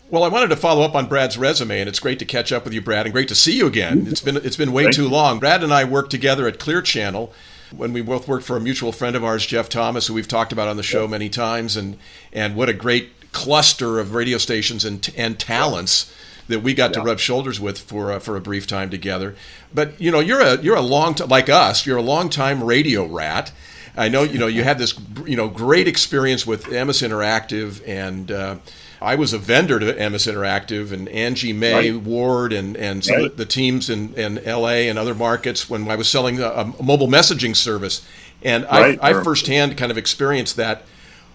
Well, 0.09 0.23
I 0.23 0.29
wanted 0.29 0.49
to 0.49 0.55
follow 0.55 0.81
up 0.81 0.95
on 0.95 1.07
Brad's 1.07 1.37
resume, 1.37 1.79
and 1.79 1.87
it's 1.87 1.99
great 1.99 2.17
to 2.19 2.25
catch 2.25 2.51
up 2.51 2.63
with 2.63 2.73
you, 2.73 2.81
Brad, 2.81 3.05
and 3.05 3.13
great 3.13 3.27
to 3.27 3.35
see 3.35 3.55
you 3.55 3.67
again. 3.67 4.07
It's 4.07 4.19
been 4.19 4.37
it's 4.37 4.57
been 4.57 4.73
way 4.73 4.85
Thank 4.85 4.95
too 4.95 5.07
long. 5.07 5.39
Brad 5.39 5.63
and 5.63 5.71
I 5.71 5.83
worked 5.83 6.09
together 6.09 6.47
at 6.47 6.57
Clear 6.57 6.81
Channel 6.81 7.31
when 7.71 7.93
we 7.93 8.01
both 8.01 8.27
worked 8.27 8.45
for 8.45 8.57
a 8.57 8.59
mutual 8.59 8.91
friend 8.91 9.15
of 9.15 9.23
ours, 9.23 9.45
Jeff 9.45 9.69
Thomas, 9.69 10.07
who 10.07 10.15
we've 10.15 10.27
talked 10.27 10.51
about 10.51 10.67
on 10.67 10.77
the 10.77 10.83
show 10.83 11.07
many 11.07 11.29
times, 11.29 11.77
and 11.77 11.97
and 12.31 12.55
what 12.55 12.67
a 12.67 12.73
great 12.73 13.31
cluster 13.31 13.99
of 13.99 14.15
radio 14.15 14.39
stations 14.39 14.85
and 14.85 15.07
and 15.15 15.39
talents 15.39 16.11
that 16.53 16.59
we 16.59 16.73
got 16.73 16.91
yeah. 16.91 17.01
to 17.01 17.05
rub 17.05 17.19
shoulders 17.19 17.59
with 17.59 17.79
for 17.79 18.11
uh, 18.11 18.19
for 18.19 18.37
a 18.37 18.41
brief 18.41 18.67
time 18.67 18.89
together. 18.89 19.35
But 19.73 19.99
you 19.99 20.11
know, 20.11 20.19
you're 20.19 20.41
a 20.41 20.61
you're 20.61 20.77
a 20.77 20.81
long 20.81 21.15
t- 21.15 21.23
like 21.25 21.49
us. 21.49 21.85
You're 21.85 21.97
a 21.97 22.03
long 22.03 22.29
time 22.29 22.63
radio 22.63 23.05
rat. 23.05 23.51
I 23.97 24.09
know 24.09 24.23
you 24.23 24.39
know 24.39 24.47
you 24.47 24.63
had 24.63 24.77
this 24.77 24.97
you 25.25 25.35
know 25.35 25.49
great 25.49 25.87
experience 25.87 26.47
with 26.47 26.65
Emmis 26.65 27.07
Interactive 27.07 27.85
and. 27.87 28.31
Uh, 28.31 28.55
I 29.01 29.15
was 29.15 29.33
a 29.33 29.37
vendor 29.37 29.79
to 29.79 29.93
Emmis 29.93 30.31
Interactive 30.31 30.93
and 30.93 31.09
Angie 31.09 31.51
May 31.51 31.91
right. 31.91 32.01
Ward 32.01 32.53
and 32.53 32.77
and 32.77 33.05
right. 33.05 33.35
the 33.35 33.45
teams 33.45 33.89
in, 33.89 34.13
in 34.13 34.35
LA 34.45 34.87
and 34.87 34.97
other 34.97 35.13
markets 35.13 35.69
when 35.69 35.91
I 35.91 35.97
was 35.97 36.07
selling 36.07 36.39
a, 36.39 36.47
a 36.47 36.65
mobile 36.81 37.09
messaging 37.09 37.53
service, 37.53 38.07
and 38.43 38.63
right. 38.63 38.97
I, 39.01 39.09
I 39.09 39.23
firsthand 39.23 39.77
kind 39.77 39.91
of 39.91 39.97
experienced 39.97 40.55
that 40.55 40.83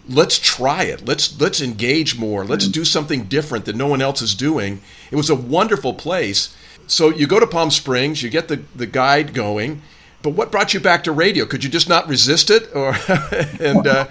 let's 0.09 0.39
try 0.39 0.85
it. 0.85 1.07
Let's 1.07 1.39
let's 1.41 1.61
engage 1.61 2.19
more. 2.19 2.45
Let's 2.45 2.67
do 2.69 2.85
something 2.85 3.25
different 3.25 3.67
that 3.67 3.77
no 3.77 3.87
one 3.87 4.03
else 4.03 4.23
is 4.23 4.35
doing. 4.35 4.81
It 5.11 5.17
was 5.17 5.31
a 5.31 5.35
wonderful 5.35 5.95
place. 5.95 6.55
So 6.87 7.11
you 7.11 7.27
go 7.27 7.39
to 7.39 7.47
Palm 7.47 7.71
Springs, 7.71 8.23
you 8.23 8.31
get 8.31 8.49
the, 8.49 8.63
the 8.75 8.87
guide 8.87 9.35
going, 9.35 9.83
but 10.23 10.31
what 10.31 10.51
brought 10.51 10.73
you 10.73 10.81
back 10.81 11.05
to 11.05 11.13
radio? 11.13 11.45
Could 11.45 11.63
you 11.63 11.71
just 11.71 11.89
not 11.89 12.09
resist 12.09 12.51
it, 12.51 12.75
or 12.75 12.97
and 13.61 13.87
uh, 13.87 14.07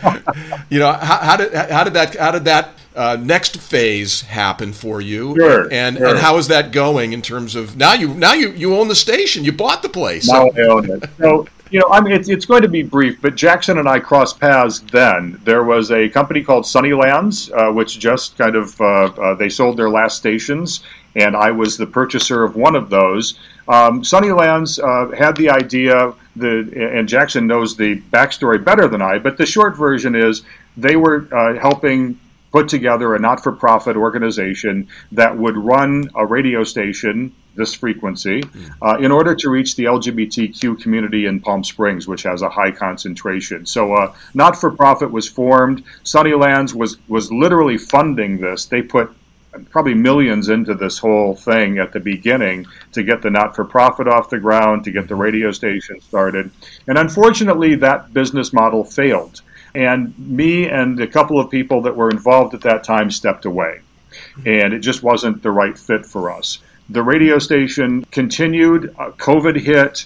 you 0.70 0.80
know 0.80 0.92
how, 0.94 1.18
how, 1.18 1.38
did 1.38 1.54
how 1.54 1.84
did 1.84 1.94
that 1.94 2.16
how 2.16 2.32
did 2.32 2.46
that 2.46 2.70
uh, 2.98 3.18
next 3.22 3.58
phase 3.58 4.22
happen 4.22 4.74
for 4.74 5.00
you? 5.00 5.36
Sure, 5.38 5.72
and 5.72 5.98
sure. 5.98 6.08
and 6.08 6.20
how 6.20 6.38
is 6.38 6.48
that 6.50 6.72
going 6.72 7.14
in 7.14 7.22
terms 7.22 7.56
of 7.56 7.78
now 7.78 7.94
you 7.94 8.14
now 8.14 8.34
you 8.34 8.52
you 8.52 8.76
own 8.76 8.88
the 8.88 8.96
station, 8.96 9.44
you 9.44 9.52
bought 9.52 9.82
the 9.82 9.90
place. 9.90 10.28
Now 10.28 10.50
I 10.50 10.62
own 10.62 10.90
it. 10.90 11.10
So 11.18 11.48
you 11.72 11.80
know, 11.80 11.88
I 11.90 12.02
mean, 12.02 12.14
it's, 12.14 12.30
it's 12.30 12.46
going 12.46 12.62
to 12.62 12.68
be 12.68 12.84
brief, 12.84 13.22
but 13.22 13.36
Jackson 13.36 13.78
and 13.78 13.88
I 13.88 14.00
crossed 14.00 14.40
paths 14.40 14.80
then. 14.80 15.40
There 15.44 15.64
was 15.64 15.92
a 15.92 16.10
company 16.10 16.44
called 16.44 16.64
Sunnylands, 16.64 17.52
uh, 17.52 17.74
which 17.74 18.00
just 18.00 18.38
kind 18.38 18.56
of, 18.56 18.80
uh, 18.80 18.86
uh, 18.86 19.34
they 19.36 19.50
sold 19.50 19.78
their 19.78 19.90
last 19.90 20.18
stations, 20.18 20.82
and 21.16 21.36
I 21.36 21.52
was 21.52 21.78
the 21.78 21.88
purchaser 21.88 22.44
of 22.44 22.56
one 22.56 22.76
of 22.76 22.90
those. 22.90 23.40
Um, 23.68 24.02
Sunnylands 24.02 24.80
uh, 24.82 25.16
had 25.16 25.36
the 25.36 25.50
idea, 25.50 26.14
the, 26.36 26.92
and 26.96 27.08
Jackson 27.08 27.48
knows 27.48 27.76
the 27.76 28.00
backstory 28.12 28.64
better 28.64 28.88
than 28.88 29.02
I, 29.02 29.20
but 29.20 29.38
the 29.38 29.46
short 29.46 29.76
version 29.76 30.16
is 30.16 30.44
they 30.78 30.96
were 30.96 31.28
uh, 31.34 31.60
helping 31.60 32.18
put 32.52 32.68
together 32.68 33.16
a 33.16 33.20
not 33.20 33.44
for 33.44 33.52
profit 33.52 33.96
organization 33.96 34.88
that 35.12 35.38
would 35.38 35.58
run 35.58 36.10
a 36.16 36.26
radio 36.26 36.64
station, 36.64 37.34
this 37.56 37.74
frequency, 37.74 38.44
uh, 38.82 38.98
in 39.00 39.12
order 39.12 39.36
to 39.36 39.50
reach 39.50 39.76
the 39.76 39.86
LGBTQ 39.86 40.82
community 40.82 41.26
in 41.26 41.40
Palm 41.40 41.64
Springs, 41.64 42.08
which 42.08 42.24
has 42.24 42.42
a 42.42 42.50
high 42.50 42.72
concentration. 42.72 43.66
So, 43.66 43.94
uh, 43.94 44.14
not 44.34 44.60
for 44.60 44.72
profit 44.72 45.12
was 45.12 45.28
formed. 45.28 45.84
Sunnylands 46.04 46.74
was, 46.74 46.98
was 47.08 47.32
literally 47.32 47.78
funding 47.78 48.40
this. 48.40 48.66
They 48.66 48.82
put 48.82 49.12
probably 49.70 49.94
millions 49.94 50.50
into 50.50 50.74
this 50.74 50.98
whole 50.98 51.36
thing 51.36 51.80
at 51.80 51.92
the 51.92 52.00
beginning 52.00 52.66
to 52.92 53.04
get 53.04 53.22
the 53.22 53.30
not 53.30 53.56
for 53.56 53.66
profit 53.66 54.08
off 54.08 54.30
the 54.30 54.40
ground, 54.40 54.84
to 54.84 54.92
get 54.92 55.08
the 55.08 55.16
radio 55.16 55.52
station 55.52 56.00
started. 56.02 56.52
And 56.88 56.98
unfortunately, 56.98 57.76
that 57.76 58.14
business 58.14 58.54
model 58.54 58.84
failed. 58.84 59.42
And 59.76 60.18
me 60.18 60.68
and 60.70 61.00
a 61.00 61.08
couple 61.08 61.40
of 61.40 61.50
people 61.50 61.82
that 61.84 61.96
were 61.96 62.10
involved 62.10 62.54
at 62.54 62.62
that 62.62 62.84
time 62.84 63.12
stepped 63.12 63.46
away. 63.46 63.82
And 64.46 64.74
it 64.74 64.80
just 64.80 65.04
wasn't 65.04 65.44
the 65.44 65.52
right 65.52 65.78
fit 65.78 66.06
for 66.06 66.32
us. 66.32 66.60
The 66.90 67.04
radio 67.04 67.38
station 67.38 68.06
continued, 68.12 68.96
uh, 68.98 69.12
COVID 69.12 69.60
hit, 69.60 70.06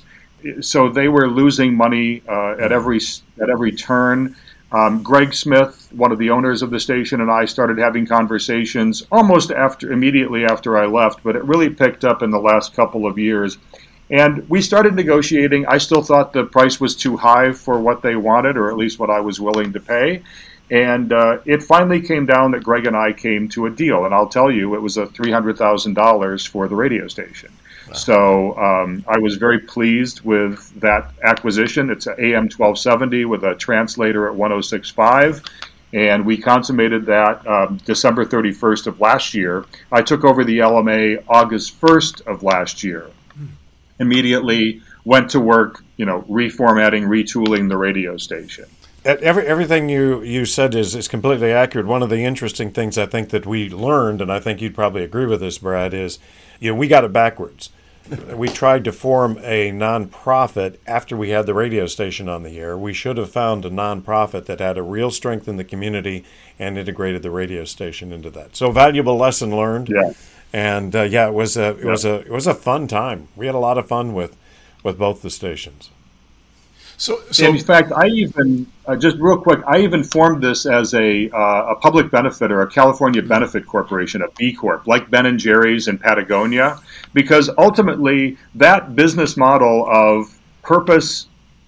so 0.62 0.90
they 0.90 1.08
were 1.08 1.28
losing 1.28 1.76
money 1.76 2.24
uh, 2.28 2.56
at 2.60 2.72
every 2.72 3.00
at 3.40 3.50
every 3.50 3.72
turn. 3.72 4.36
Um, 4.72 5.04
Greg 5.04 5.34
Smith, 5.34 5.90
one 5.92 6.12
of 6.12 6.18
the 6.18 6.30
owners 6.30 6.62
of 6.62 6.72
the 6.72 6.80
station, 6.80 7.20
and 7.20 7.30
I 7.30 7.46
started 7.46 7.78
having 7.78 8.06
conversations 8.08 9.04
almost 9.12 9.52
after, 9.52 9.92
immediately 9.92 10.46
after 10.46 10.78
I 10.78 10.86
left, 10.86 11.24
but 11.24 11.36
it 11.36 11.44
really 11.44 11.70
picked 11.70 12.06
up 12.06 12.24
in 12.24 12.32
the 12.32 12.40
last 12.40 12.74
couple 12.74 13.06
of 13.06 13.20
years. 13.20 13.58
And 14.12 14.48
we 14.50 14.62
started 14.62 14.94
negotiating. 14.94 15.66
I 15.68 15.78
still 15.78 16.04
thought 16.04 16.34
the 16.34 16.44
price 16.44 16.82
was 16.82 16.96
too 16.96 17.16
high 17.16 17.54
for 17.54 17.80
what 17.80 18.02
they 18.02 18.18
wanted, 18.18 18.58
or 18.58 18.70
at 18.70 18.78
least 18.78 19.00
what 19.00 19.10
I 19.10 19.22
was 19.22 19.40
willing 19.40 19.72
to 19.72 19.80
pay. 19.80 20.22
And 20.70 21.12
uh, 21.14 21.40
it 21.46 21.64
finally 21.64 22.02
came 22.02 22.26
down 22.26 22.52
that 22.52 22.64
Greg 22.64 22.86
and 22.86 22.96
I 22.96 23.14
came 23.14 23.48
to 23.50 23.66
a 23.66 23.70
deal. 23.70 24.06
And 24.06 24.14
I'll 24.14 24.28
tell 24.28 24.52
you, 24.52 24.76
it 24.76 24.82
was 24.82 24.98
a 24.98 25.06
$300,000 25.06 26.48
for 26.48 26.68
the 26.68 26.76
radio 26.76 27.08
station. 27.08 27.52
So 27.94 28.58
um, 28.58 29.04
I 29.06 29.18
was 29.18 29.36
very 29.36 29.60
pleased 29.60 30.22
with 30.22 30.80
that 30.80 31.12
acquisition. 31.24 31.90
It's 31.90 32.08
an 32.08 32.16
AM 32.20 32.44
1270 32.44 33.26
with 33.26 33.44
a 33.44 33.56
translator 33.56 34.28
at 34.28 34.36
1065. 34.36 35.44
And 35.94 36.26
we 36.26 36.38
consummated 36.38 37.06
that 37.08 37.46
um, 37.46 37.78
December 37.84 38.26
31st 38.26 38.88
of 38.88 39.02
last 39.02 39.34
year. 39.34 39.66
I 39.92 40.02
took 40.02 40.24
over 40.24 40.46
the 40.46 40.60
LMA 40.60 41.22
August 41.28 41.82
1st 41.82 42.28
of 42.28 42.44
last 42.44 42.82
year. 42.82 43.08
Immediately 44.02 44.82
went 45.06 45.30
to 45.32 45.40
work, 45.40 45.84
you 45.98 46.06
know, 46.06 46.24
reformatting, 46.24 47.08
retooling 47.08 47.70
the 47.70 47.78
radio 47.78 48.18
station. 48.18 48.66
Every, 49.04 49.48
everything 49.48 49.90
you, 49.90 50.22
you 50.22 50.46
said 50.46 50.76
is, 50.76 50.94
is 50.94 51.08
completely 51.08 51.52
accurate. 51.52 51.88
One 51.88 52.04
of 52.04 52.12
the 52.12 52.24
interesting 52.24 52.72
things 52.72 53.00
I 53.00 53.08
think 53.08 53.30
that 53.30 53.48
we 53.48 53.68
learned, 53.70 54.22
and 54.22 54.32
I 54.32 54.40
think 54.40 54.62
you'd 54.62 54.76
probably 54.76 55.04
agree 55.04 55.26
with 55.26 55.40
this, 55.40 55.58
Brad, 55.58 55.94
is 55.94 56.20
you 56.60 56.72
know, 56.72 56.78
we 56.78 56.88
got 56.88 57.04
it 57.04 57.12
backwards 57.12 57.72
we 58.36 58.48
tried 58.48 58.84
to 58.84 58.92
form 58.92 59.38
a 59.42 59.72
nonprofit 59.72 60.78
after 60.86 61.16
we 61.16 61.30
had 61.30 61.46
the 61.46 61.54
radio 61.54 61.86
station 61.86 62.28
on 62.28 62.44
the 62.44 62.60
air. 62.60 62.78
We 62.78 62.94
should 62.94 63.18
have 63.18 63.32
found 63.32 63.64
a 63.64 63.70
nonprofit 63.70 64.46
that 64.46 64.60
had 64.60 64.78
a 64.78 64.84
real 64.84 65.12
strength 65.12 65.48
in 65.48 65.58
the 65.58 65.64
community 65.64 66.26
and 66.60 66.78
integrated 66.78 67.22
the 67.22 67.32
radio 67.32 67.64
station 67.64 68.12
into 68.12 68.30
that. 68.32 68.56
So 68.56 68.72
valuable 68.72 69.18
lesson 69.18 69.56
learned. 69.56 69.90
Yeah. 69.90 70.12
And 70.54 70.96
uh, 70.96 71.04
yeah, 71.04 71.28
it 71.28 71.34
was 71.34 71.56
a 71.58 71.70
it 71.70 71.80
yeah. 71.80 71.86
was 71.86 72.06
a 72.06 72.16
it 72.22 72.32
was 72.32 72.48
a 72.48 72.54
fun 72.54 72.88
time. 72.88 73.30
We 73.36 73.46
had 73.46 73.56
a 73.56 73.60
lot 73.60 73.78
of 73.78 73.88
fun 73.88 74.14
with 74.14 74.36
with 74.84 74.98
both 74.98 75.22
the 75.22 75.30
stations. 75.30 75.90
So, 77.02 77.20
so 77.32 77.48
in 77.48 77.58
fact, 77.58 77.92
I 77.92 78.06
even 78.10 78.68
uh, 78.86 78.96
just 78.96 79.18
real 79.18 79.42
quick, 79.42 79.62
I 79.66 79.80
even 79.80 80.04
formed 80.04 80.44
this 80.44 80.68
as 80.68 80.94
a 80.94 81.32
uh, 81.32 81.72
a 81.72 81.76
public 81.76 82.12
benefit 82.12 82.52
or 82.52 82.62
a 82.62 82.70
California 82.70 83.24
benefit 83.24 83.66
corporation, 83.66 84.22
a 84.22 84.30
B 84.38 84.54
Corp, 84.54 84.86
like 84.86 85.10
Ben 85.10 85.26
and 85.26 85.40
Jerry's 85.40 85.88
and 85.88 86.00
Patagonia, 86.00 86.80
because 87.14 87.50
ultimately 87.58 88.38
that 88.54 88.96
business 88.96 89.36
model 89.36 89.88
of 89.90 90.38
purpose 90.62 91.26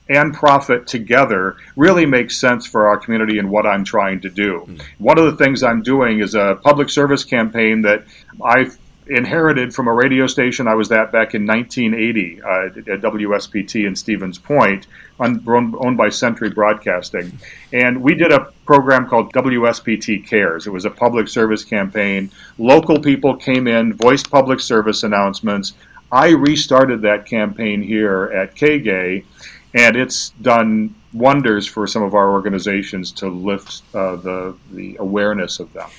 and 0.09 0.33
profit 0.33 0.85
together 0.85 1.55
really 1.75 2.05
makes 2.05 2.37
sense 2.37 2.65
for 2.65 2.87
our 2.87 2.97
community 2.97 3.39
and 3.39 3.49
what 3.49 3.65
I'm 3.65 3.83
trying 3.83 4.19
to 4.21 4.29
do. 4.29 4.65
Mm. 4.67 4.81
One 4.97 5.17
of 5.17 5.25
the 5.25 5.43
things 5.43 5.63
I'm 5.63 5.81
doing 5.81 6.19
is 6.19 6.35
a 6.35 6.59
public 6.61 6.89
service 6.89 7.23
campaign 7.23 7.81
that 7.83 8.03
I 8.43 8.69
inherited 9.07 9.73
from 9.73 9.87
a 9.87 9.93
radio 9.93 10.27
station 10.27 10.67
I 10.67 10.75
was 10.75 10.91
at 10.91 11.11
back 11.11 11.35
in 11.35 11.45
1980 11.45 12.41
uh, 12.41 12.47
at 12.47 13.01
WSPT 13.01 13.85
in 13.85 13.95
Stevens 13.95 14.37
Point, 14.37 14.87
owned 15.19 15.97
by 15.97 16.09
Sentry 16.09 16.49
Broadcasting. 16.49 17.37
And 17.71 18.01
we 18.01 18.15
did 18.15 18.31
a 18.31 18.51
program 18.65 19.07
called 19.07 19.33
WSPT 19.33 20.25
Cares. 20.25 20.67
It 20.67 20.71
was 20.71 20.85
a 20.85 20.89
public 20.89 21.27
service 21.27 21.63
campaign. 21.63 22.31
Local 22.57 22.99
people 22.99 23.35
came 23.35 23.67
in, 23.67 23.93
voiced 23.93 24.29
public 24.29 24.59
service 24.59 25.03
announcements. 25.03 25.73
I 26.11 26.29
restarted 26.29 27.01
that 27.01 27.25
campaign 27.25 27.81
here 27.81 28.31
at 28.35 28.55
KGAY, 28.55 29.25
and 29.73 29.95
it's 29.95 30.29
done 30.41 30.93
wonders 31.13 31.67
for 31.67 31.87
some 31.87 32.03
of 32.03 32.13
our 32.15 32.31
organizations 32.31 33.11
to 33.11 33.27
lift 33.27 33.81
uh, 33.93 34.15
the, 34.17 34.55
the 34.71 34.95
awareness 34.99 35.59
of 35.59 35.71
them. 35.73 35.89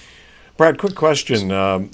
Brad, 0.56 0.78
quick 0.78 0.94
question. 0.94 1.50
Um, 1.50 1.90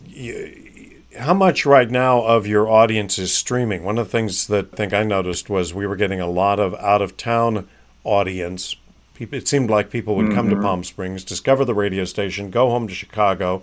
how 1.18 1.34
much 1.34 1.66
right 1.66 1.90
now 1.90 2.22
of 2.22 2.46
your 2.46 2.68
audience 2.68 3.18
is 3.18 3.32
streaming? 3.32 3.84
One 3.84 3.99
of 3.99 4.06
the 4.06 4.10
things 4.10 4.46
that 4.49 4.72
I 4.72 4.76
think 4.76 4.92
I 4.92 5.02
noticed 5.02 5.50
was 5.50 5.75
we 5.75 5.87
were 5.87 5.96
getting 5.96 6.20
a 6.20 6.28
lot 6.28 6.60
of 6.60 6.75
out 6.75 7.02
of 7.02 7.16
town 7.16 7.68
audience. 8.04 8.76
It 9.18 9.49
seemed 9.49 9.70
like 9.70 9.90
people 9.90 10.14
would 10.16 10.26
mm-hmm. 10.26 10.34
come 10.34 10.49
to 10.50 10.56
mm-hmm. 10.56 10.64
Palm 10.64 10.84
Springs, 10.84 11.25
discover 11.25 11.64
the 11.64 11.75
radio 11.75 12.04
station, 12.04 12.50
go 12.50 12.70
home 12.70 12.88
to 12.88 12.94
Chicago, 12.94 13.62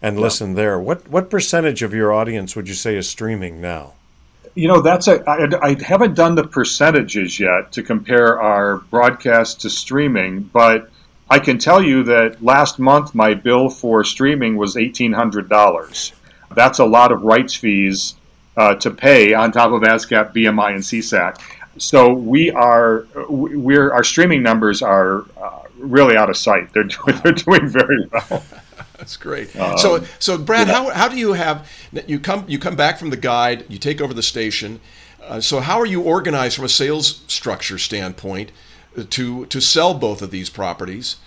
and 0.00 0.16
yeah. 0.16 0.22
listen 0.22 0.54
there. 0.54 0.78
What 0.78 1.08
what 1.08 1.30
percentage 1.30 1.82
of 1.82 1.92
your 1.92 2.12
audience 2.12 2.56
would 2.56 2.68
you 2.68 2.74
say 2.74 2.96
is 2.96 3.08
streaming 3.08 3.60
now? 3.60 3.94
You 4.56 4.68
know, 4.68 4.80
that's 4.80 5.06
a. 5.06 5.22
I, 5.28 5.68
I 5.68 5.76
haven't 5.82 6.14
done 6.14 6.34
the 6.34 6.46
percentages 6.46 7.38
yet 7.38 7.72
to 7.72 7.82
compare 7.82 8.40
our 8.40 8.78
broadcast 8.78 9.60
to 9.60 9.70
streaming, 9.70 10.44
but 10.44 10.90
I 11.28 11.38
can 11.40 11.58
tell 11.58 11.82
you 11.82 12.02
that 12.04 12.42
last 12.42 12.78
month 12.78 13.14
my 13.14 13.34
bill 13.34 13.68
for 13.68 14.02
streaming 14.02 14.56
was 14.56 14.78
eighteen 14.78 15.12
hundred 15.12 15.50
dollars. 15.50 16.14
That's 16.54 16.78
a 16.78 16.86
lot 16.86 17.12
of 17.12 17.20
rights 17.20 17.54
fees 17.54 18.14
uh, 18.56 18.76
to 18.76 18.90
pay 18.90 19.34
on 19.34 19.52
top 19.52 19.72
of 19.72 19.82
ASCAP, 19.82 20.32
BMI, 20.34 20.70
and 20.70 20.82
SESAC. 20.82 21.38
So 21.76 22.14
we 22.14 22.50
are 22.50 23.06
we're 23.28 23.92
our 23.92 24.04
streaming 24.04 24.42
numbers 24.42 24.80
are 24.80 25.26
uh, 25.36 25.64
really 25.76 26.16
out 26.16 26.30
of 26.30 26.36
sight. 26.38 26.72
They're 26.72 26.84
doing, 27.04 27.20
they're 27.22 27.32
doing 27.32 27.68
very 27.68 28.08
well. 28.10 28.42
That's 29.06 29.16
great. 29.16 29.54
Um, 29.54 29.78
so 29.78 30.04
so 30.18 30.36
Brad, 30.36 30.66
yeah. 30.66 30.74
how, 30.74 30.90
how 30.90 31.08
do 31.08 31.16
you 31.16 31.34
have 31.34 31.70
you 32.08 32.18
come 32.18 32.44
you 32.48 32.58
come 32.58 32.74
back 32.74 32.98
from 32.98 33.10
the 33.10 33.16
guide, 33.16 33.64
you 33.68 33.78
take 33.78 34.00
over 34.00 34.12
the 34.12 34.22
station. 34.22 34.80
Uh, 35.22 35.40
so 35.40 35.60
how 35.60 35.78
are 35.78 35.86
you 35.86 36.02
organized 36.02 36.56
from 36.56 36.64
a 36.64 36.68
sales 36.68 37.22
structure 37.28 37.78
standpoint 37.78 38.50
to 39.10 39.46
to 39.46 39.60
sell 39.60 39.94
both 39.94 40.22
of 40.22 40.32
these 40.32 40.50
properties? 40.50 41.18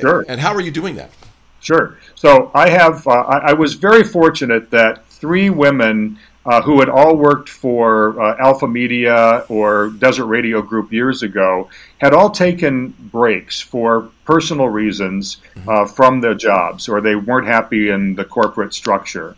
Sure. 0.00 0.24
And 0.28 0.40
how 0.40 0.52
are 0.52 0.60
you 0.60 0.72
doing 0.72 0.96
that? 0.96 1.12
Sure. 1.60 1.96
So 2.16 2.50
I 2.54 2.70
have, 2.70 3.06
uh, 3.06 3.10
I, 3.10 3.50
I, 3.50 3.52
was 3.52 3.74
very 3.74 4.04
fortunate 4.04 4.70
that 4.70 5.04
three 5.06 5.50
women 5.50 6.18
uh, 6.46 6.62
who 6.62 6.80
had 6.80 6.88
all 6.88 7.16
worked 7.16 7.48
for 7.48 8.20
uh, 8.20 8.36
Alpha 8.38 8.66
Media 8.66 9.44
or 9.48 9.90
Desert 9.90 10.26
Radio 10.26 10.62
Group 10.62 10.92
years 10.92 11.22
ago 11.22 11.68
had 11.98 12.14
all 12.14 12.30
taken 12.30 12.94
breaks 12.98 13.60
for 13.60 14.10
personal 14.24 14.68
reasons 14.68 15.38
mm-hmm. 15.54 15.68
uh, 15.68 15.86
from 15.86 16.20
their 16.20 16.34
jobs 16.34 16.88
or 16.88 17.00
they 17.00 17.16
weren't 17.16 17.46
happy 17.46 17.90
in 17.90 18.14
the 18.14 18.24
corporate 18.24 18.72
structure. 18.72 19.36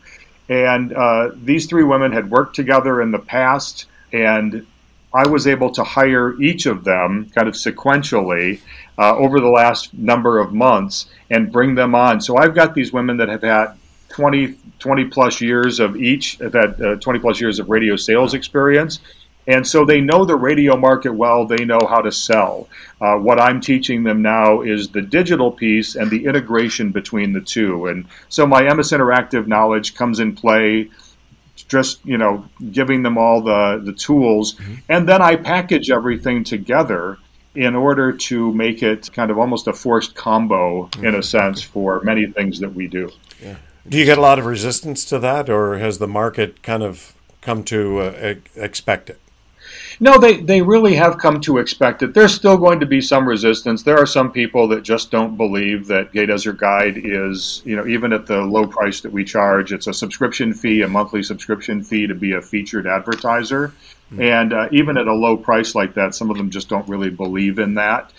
And 0.49 0.93
uh, 0.93 1.31
these 1.35 1.67
three 1.67 1.85
women 1.85 2.13
had 2.13 2.31
worked 2.31 2.55
together 2.55 3.01
in 3.03 3.11
the 3.11 3.19
past 3.19 3.87
and 4.13 4.67
I 5.13 5.27
was 5.27 5.47
able 5.47 5.73
to 5.73 5.83
hire 5.83 6.41
each 6.41 6.67
of 6.67 6.85
them 6.85 7.31
kind 7.35 7.49
of 7.49 7.55
sequentially 7.55 8.61
uh, 8.97 9.17
over 9.17 9.41
the 9.41 9.49
last 9.49 9.93
number 9.95 10.39
of 10.39 10.53
months 10.53 11.07
and 11.31 11.51
bring 11.51 11.75
them 11.75 11.95
on. 11.95 12.21
So 12.21 12.37
I've 12.37 12.55
got 12.55 12.75
these 12.75 12.93
women 12.93 13.17
that 13.17 13.29
have 13.29 13.43
had 13.43 13.75
20, 14.21 14.55
20 14.79 15.05
plus 15.07 15.41
years 15.41 15.81
of 15.81 15.97
each, 15.97 16.37
have 16.39 16.53
had 16.53 16.83
uh, 16.83 16.97
20 16.97 17.19
plus 17.21 17.41
years 17.41 17.59
of 17.59 17.71
radio 17.71 17.97
sales 17.97 18.35
experience. 18.35 19.01
And 19.47 19.67
so 19.67 19.87
they 19.87 20.03
know 20.03 20.27
the 20.27 20.37
radio 20.37 20.77
market 20.77 21.13
well, 21.13 21.47
they 21.47 21.65
know 21.65 21.81
how 21.89 22.03
to 22.03 22.13
sell. 22.13 22.69
Uh, 23.01 23.17
what 23.17 23.41
I'm 23.41 23.63
teaching 23.63 24.03
them 24.05 24.21
now 24.21 24.61
is 24.61 24.91
the 24.91 25.01
digital 25.01 25.51
piece 25.51 25.95
and 25.95 26.11
the 26.11 26.27
integration 26.27 26.93
between 26.93 27.33
the 27.33 27.41
two. 27.41 27.87
And 27.87 28.05
so 28.29 28.47
my 28.47 28.61
Emmis 28.61 28.93
Interactive 28.93 29.47
knowledge 29.47 29.95
comes 29.95 30.21
in 30.21 30.37
play 30.37 30.91
just 31.69 32.05
you 32.05 32.19
know 32.19 32.45
giving 32.73 33.03
them 33.03 33.17
all 33.17 33.43
the 33.43 33.81
the 33.85 33.93
tools, 33.93 34.55
mm-hmm. 34.55 34.75
and 34.89 35.09
then 35.09 35.21
I 35.23 35.37
package 35.37 35.91
everything 35.91 36.43
together 36.43 37.19
in 37.55 37.75
order 37.77 38.13
to 38.13 38.53
make 38.55 38.83
it 38.83 39.13
kind 39.13 39.31
of 39.31 39.39
almost 39.39 39.67
a 39.69 39.73
forced 39.73 40.15
combo 40.15 40.87
mm-hmm. 40.87 41.07
in 41.07 41.15
a 41.15 41.23
sense 41.23 41.63
for 41.63 42.01
many 42.03 42.27
things 42.27 42.61
that 42.61 42.73
we 42.75 42.89
do. 42.89 43.11
Yeah. 43.43 43.57
Do 43.89 43.99
you 43.99 44.05
get 44.05 44.19
a 44.19 44.21
lot 44.21 44.39
of 44.39 44.47
resistance 44.47 45.05
to 45.07 45.19
that, 45.21 45.49
or 45.49 45.79
has 45.79 45.99
the 45.99 46.09
market 46.09 46.63
kind 46.63 46.83
of 46.83 47.15
come 47.41 47.65
to 47.65 48.01
uh, 48.01 48.35
expect 48.57 49.11
it? 49.11 49.19
No, 50.03 50.19
they, 50.19 50.39
they 50.39 50.63
really 50.63 50.95
have 50.95 51.19
come 51.19 51.41
to 51.43 51.59
expect 51.59 52.03
it. 52.03 52.15
There's 52.15 52.35
still 52.35 52.57
going 52.57 52.81
to 52.81 52.87
be 52.87 53.01
some 53.01 53.29
resistance. 53.29 53.83
There 53.83 53.99
are 53.99 54.07
some 54.07 54.33
people 54.33 54.67
that 54.69 54.83
just 54.83 55.11
don't 55.11 55.37
believe 55.37 55.87
that 55.89 56.13
Gay 56.13 56.27
Desert 56.27 56.59
Guide 56.59 56.97
is, 56.97 57.63
you 57.67 57.77
know, 57.77 57.87
even 57.87 58.13
at 58.13 58.27
the 58.27 58.41
low 58.41 58.67
price 58.67 59.03
that 59.03 59.13
we 59.13 59.25
charge, 59.25 59.73
it's 59.73 59.87
a 59.87 59.93
subscription 59.93 60.55
fee, 60.55 60.83
a 60.83 60.89
monthly 60.89 61.23
subscription 61.23 61.83
fee 61.83 62.07
to 62.07 62.15
be 62.15 62.33
a 62.33 62.41
featured 62.41 62.87
advertiser. 62.87 63.75
Mm-hmm. 64.11 64.23
And 64.23 64.53
uh, 64.53 64.69
even 64.73 64.97
at 64.97 65.07
a 65.07 65.13
low 65.13 65.37
price 65.37 65.75
like 65.75 65.95
that, 65.95 66.15
some 66.15 66.31
of 66.31 66.39
them 66.39 66.51
just 66.51 66.69
don't 66.69 66.89
really 66.89 67.11
believe 67.11 67.59
in 67.59 67.75
that. 67.75 68.11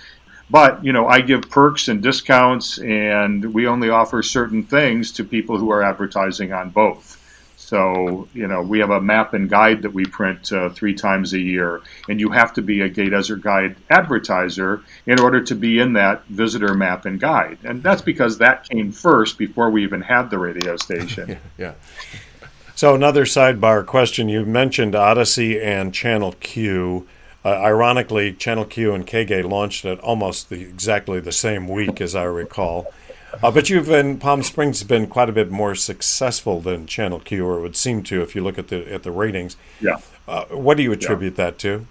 But, 0.51 0.83
you 0.83 0.91
know, 0.91 1.07
I 1.07 1.21
give 1.21 1.49
perks 1.49 1.87
and 1.87 2.03
discounts, 2.03 2.77
and 2.79 3.53
we 3.53 3.67
only 3.67 3.89
offer 3.89 4.21
certain 4.21 4.63
things 4.63 5.13
to 5.13 5.23
people 5.23 5.57
who 5.57 5.71
are 5.71 5.81
advertising 5.81 6.51
on 6.51 6.71
both. 6.71 7.17
So, 7.55 8.27
you 8.33 8.47
know, 8.47 8.61
we 8.61 8.79
have 8.79 8.89
a 8.89 8.99
map 8.99 9.33
and 9.33 9.49
guide 9.49 9.81
that 9.83 9.93
we 9.93 10.03
print 10.03 10.51
uh, 10.51 10.71
three 10.71 10.93
times 10.93 11.31
a 11.31 11.39
year, 11.39 11.79
and 12.09 12.19
you 12.19 12.29
have 12.31 12.53
to 12.55 12.61
be 12.61 12.81
a 12.81 12.89
Gay 12.89 13.07
Desert 13.07 13.41
Guide 13.41 13.77
advertiser 13.89 14.81
in 15.05 15.21
order 15.21 15.41
to 15.41 15.55
be 15.55 15.79
in 15.79 15.93
that 15.93 16.25
visitor 16.25 16.73
map 16.73 17.05
and 17.05 17.17
guide. 17.17 17.59
And 17.63 17.81
that's 17.81 18.01
because 18.01 18.39
that 18.39 18.67
came 18.67 18.91
first 18.91 19.37
before 19.37 19.69
we 19.69 19.83
even 19.83 20.01
had 20.01 20.29
the 20.29 20.37
radio 20.37 20.75
station. 20.75 21.29
yeah. 21.29 21.37
yeah. 21.57 21.73
So, 22.75 22.93
another 22.93 23.23
sidebar 23.23 23.85
question 23.85 24.27
you 24.27 24.45
mentioned 24.45 24.93
Audacy 24.93 25.63
and 25.63 25.93
Channel 25.93 26.33
Q. 26.41 27.07
Uh, 27.43 27.49
ironically, 27.49 28.33
Channel 28.33 28.65
Q 28.65 28.93
and 28.93 29.05
KGay 29.05 29.49
launched 29.49 29.83
at 29.85 29.99
almost 29.99 30.49
the, 30.49 30.61
exactly 30.61 31.19
the 31.19 31.31
same 31.31 31.67
week, 31.67 31.99
as 31.99 32.15
I 32.15 32.23
recall. 32.23 32.93
Uh, 33.41 33.49
but 33.49 33.69
you've 33.69 33.87
been 33.87 34.19
Palm 34.19 34.43
Springs 34.43 34.79
has 34.79 34.87
been 34.87 35.07
quite 35.07 35.29
a 35.29 35.31
bit 35.31 35.49
more 35.49 35.73
successful 35.73 36.59
than 36.59 36.85
Channel 36.85 37.19
Q, 37.19 37.45
or 37.45 37.57
it 37.57 37.61
would 37.61 37.75
seem 37.75 38.03
to 38.03 38.21
if 38.21 38.35
you 38.35 38.43
look 38.43 38.59
at 38.59 38.67
the 38.67 38.91
at 38.93 39.03
the 39.03 39.11
ratings. 39.11 39.55
Yeah. 39.79 39.97
Uh, 40.27 40.45
what 40.45 40.77
do 40.77 40.83
you 40.83 40.91
attribute 40.91 41.37
yeah. 41.37 41.45
that 41.45 41.57
to? 41.59 41.87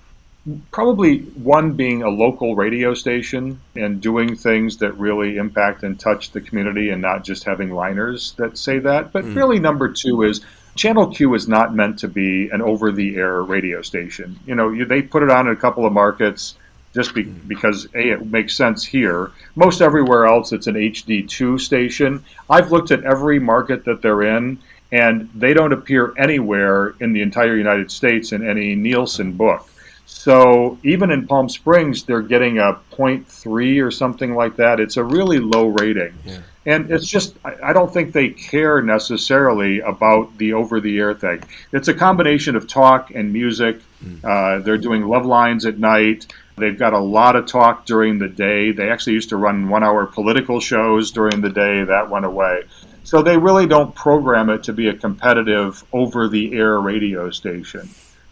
Probably 0.70 1.18
one 1.18 1.72
being 1.72 2.02
a 2.02 2.08
local 2.08 2.56
radio 2.56 2.94
station 2.94 3.60
and 3.74 4.00
doing 4.00 4.36
things 4.36 4.78
that 4.78 4.92
really 4.92 5.36
impact 5.36 5.82
and 5.82 5.98
touch 5.98 6.30
the 6.32 6.40
community, 6.40 6.90
and 6.90 7.02
not 7.02 7.24
just 7.24 7.44
having 7.44 7.70
liners 7.70 8.32
that 8.36 8.56
say 8.56 8.78
that. 8.78 9.12
But 9.12 9.24
mm. 9.24 9.34
really, 9.34 9.58
number 9.58 9.88
two 9.92 10.22
is 10.22 10.42
Channel 10.76 11.08
Q 11.08 11.34
is 11.34 11.48
not 11.48 11.74
meant 11.74 11.98
to 12.00 12.08
be 12.08 12.48
an 12.50 12.62
over-the-air 12.62 13.42
radio 13.42 13.82
station. 13.82 14.38
You 14.46 14.54
know, 14.54 14.70
you, 14.70 14.84
they 14.84 15.02
put 15.02 15.22
it 15.22 15.30
on 15.30 15.46
in 15.46 15.52
a 15.52 15.56
couple 15.56 15.84
of 15.84 15.92
markets 15.92 16.54
just 16.94 17.14
be, 17.14 17.24
mm-hmm. 17.24 17.48
because 17.48 17.86
a 17.94 18.12
it 18.12 18.26
makes 18.26 18.56
sense 18.56 18.84
here. 18.84 19.30
Most 19.54 19.80
everywhere 19.80 20.26
else, 20.26 20.52
it's 20.52 20.66
an 20.66 20.74
HD2 20.74 21.60
station. 21.60 22.24
I've 22.48 22.72
looked 22.72 22.90
at 22.90 23.04
every 23.04 23.38
market 23.38 23.84
that 23.84 24.02
they're 24.02 24.22
in, 24.22 24.58
and 24.92 25.30
they 25.34 25.54
don't 25.54 25.72
appear 25.72 26.12
anywhere 26.16 26.94
in 27.00 27.12
the 27.12 27.22
entire 27.22 27.56
United 27.56 27.90
States 27.90 28.32
in 28.32 28.46
any 28.46 28.74
Nielsen 28.74 29.32
book. 29.32 29.69
So 30.12 30.76
even 30.84 31.10
in 31.10 31.26
Palm 31.26 31.48
Springs, 31.48 32.02
they're 32.02 32.20
getting 32.20 32.58
a 32.58 32.78
0.3 32.92 33.82
or 33.82 33.90
something 33.90 34.34
like 34.34 34.56
that. 34.56 34.78
It's 34.78 34.98
a 34.98 35.04
really 35.04 35.38
low 35.38 35.68
rating. 35.68 36.12
Yeah. 36.26 36.40
And 36.66 36.90
it's 36.90 37.06
just, 37.06 37.36
I 37.44 37.72
don't 37.72 37.90
think 37.90 38.12
they 38.12 38.28
care 38.28 38.82
necessarily 38.82 39.80
about 39.80 40.36
the 40.36 40.52
over 40.52 40.78
the 40.78 40.98
air 40.98 41.14
thing. 41.14 41.42
It's 41.72 41.88
a 41.88 41.94
combination 41.94 42.54
of 42.54 42.68
talk 42.68 43.12
and 43.12 43.32
music. 43.32 43.80
Mm. 44.04 44.24
Uh, 44.24 44.62
they're 44.62 44.76
doing 44.76 45.06
love 45.06 45.24
lines 45.24 45.64
at 45.64 45.78
night. 45.78 46.26
They've 46.56 46.78
got 46.78 46.92
a 46.92 46.98
lot 46.98 47.36
of 47.36 47.46
talk 47.46 47.86
during 47.86 48.18
the 48.18 48.28
day. 48.28 48.72
They 48.72 48.90
actually 48.90 49.14
used 49.14 49.30
to 49.30 49.36
run 49.36 49.70
one 49.70 49.82
hour 49.82 50.04
political 50.04 50.60
shows 50.60 51.12
during 51.12 51.40
the 51.40 51.48
day. 51.48 51.84
That 51.84 52.10
went 52.10 52.26
away. 52.26 52.64
So 53.04 53.22
they 53.22 53.38
really 53.38 53.66
don't 53.66 53.94
program 53.94 54.50
it 54.50 54.64
to 54.64 54.74
be 54.74 54.88
a 54.88 54.94
competitive 54.94 55.82
over 55.94 56.28
the 56.28 56.52
air 56.52 56.78
radio 56.78 57.30
station. 57.30 57.88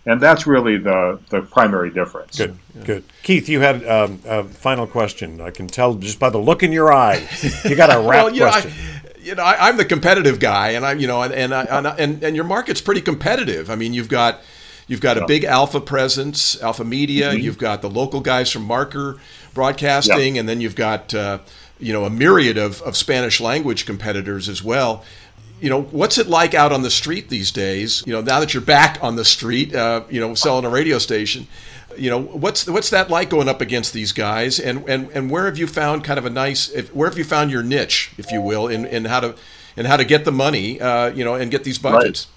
And 0.09 0.21
that's 0.21 0.47
really 0.47 0.79
the, 0.79 1.21
the 1.29 1.43
primary 1.43 1.91
difference. 1.91 2.39
Good, 2.39 2.59
yeah. 2.75 2.85
good. 2.85 3.05
Keith, 3.23 3.49
you 3.49 3.61
had 3.61 3.87
um, 3.87 4.21
a 4.25 4.43
final 4.43 4.87
question. 4.87 5.41
I 5.41 5.51
can 5.51 5.67
tell 5.67 5.95
just 5.95 6.19
by 6.19 6.31
the 6.31 6.39
look 6.39 6.63
in 6.63 6.73
your 6.73 6.93
eye. 6.93 7.29
You 7.65 7.77
got 7.77 7.95
a 7.95 7.99
rap 8.09 8.25
well, 8.25 8.35
you 8.35 8.41
question. 8.41 8.71
Know, 8.71 8.77
I, 8.77 9.19
you 9.21 9.35
know, 9.35 9.43
I, 9.43 9.69
am 9.69 9.77
the 9.77 9.85
competitive 9.85 10.41
guy, 10.41 10.71
and 10.71 10.87
I, 10.87 10.93
you 10.95 11.07
know, 11.07 11.21
and 11.23 11.35
and, 11.35 11.53
and 11.53 12.25
and 12.25 12.35
your 12.35 12.47
market's 12.47 12.81
pretty 12.81 13.03
competitive. 13.03 13.69
I 13.69 13.75
mean, 13.75 13.93
you've 13.93 14.09
got 14.09 14.41
You've 14.89 15.03
got 15.03 15.19
a 15.19 15.27
big 15.27 15.45
Alpha 15.45 15.81
presence, 15.81 16.61
Alpha 16.63 16.83
Media. 16.83 17.33
Mm-hmm. 17.33 17.41
You've 17.41 17.59
got 17.59 17.83
the 17.83 17.91
local 17.91 18.21
guys 18.21 18.51
from 18.51 18.63
Marker 18.63 19.19
Broadcasting, 19.53 20.39
and 20.39 20.49
then 20.49 20.63
you've 20.63 20.75
got 20.75 21.13
uh, 21.15 21.41
you 21.79 21.93
know 21.93 22.07
a 22.07 22.11
myriad 22.11 22.57
of, 22.57 22.81
of 22.83 22.97
Spanish 22.97 23.39
language 23.39 23.85
competitors 23.85 24.49
as 24.49 24.65
well. 24.65 25.05
You 25.61 25.71
know, 25.71 25.83
what's 25.83 26.19
it 26.19 26.29
like 26.29 26.55
out 26.55 26.73
on 26.73 26.83
the 26.83 26.91
street 26.91 27.29
these 27.29 27.51
days? 27.51 28.05
You 28.07 28.13
know, 28.13 28.21
now 28.21 28.41
that 28.41 28.55
you're 28.55 28.63
back 28.63 28.99
on 29.03 29.17
the 29.17 29.25
street, 29.25 29.75
uh, 29.75 30.05
you 30.09 30.21
know, 30.21 30.35
selling 30.35 30.65
a 30.65 30.71
radio 30.71 30.99
station. 30.99 31.47
You 31.97 32.11
know, 32.11 32.21
what's 32.21 32.69
what's 32.69 32.91
that 32.91 33.11
like 33.11 33.29
going 33.29 33.49
up 33.49 33.61
against 33.61 33.93
these 33.93 34.13
guys? 34.13 34.61
And 34.61 34.89
and, 34.89 35.11
and 35.11 35.31
where 35.31 35.47
have 35.47 35.59
you 35.59 35.67
found 35.67 36.05
kind 36.05 36.19
of 36.19 36.27
a 36.27 36.31
nice? 36.31 36.69
If, 36.71 36.95
where 36.95 37.09
have 37.09 37.19
you 37.19 37.25
found 37.25 37.51
your 37.51 37.63
niche, 37.63 38.13
if 38.19 38.31
you 38.31 38.41
will, 38.41 38.69
in, 38.69 38.87
in 38.87 39.07
how 39.07 39.21
to 39.21 39.35
in 39.77 39.87
how 39.87 39.97
to 39.97 40.05
get 40.05 40.25
the 40.25 40.33
money? 40.33 40.81
Uh, 40.81 41.09
you 41.09 41.25
know, 41.25 41.35
and 41.35 41.51
get 41.51 41.65
these 41.65 41.79
budgets. 41.79 42.29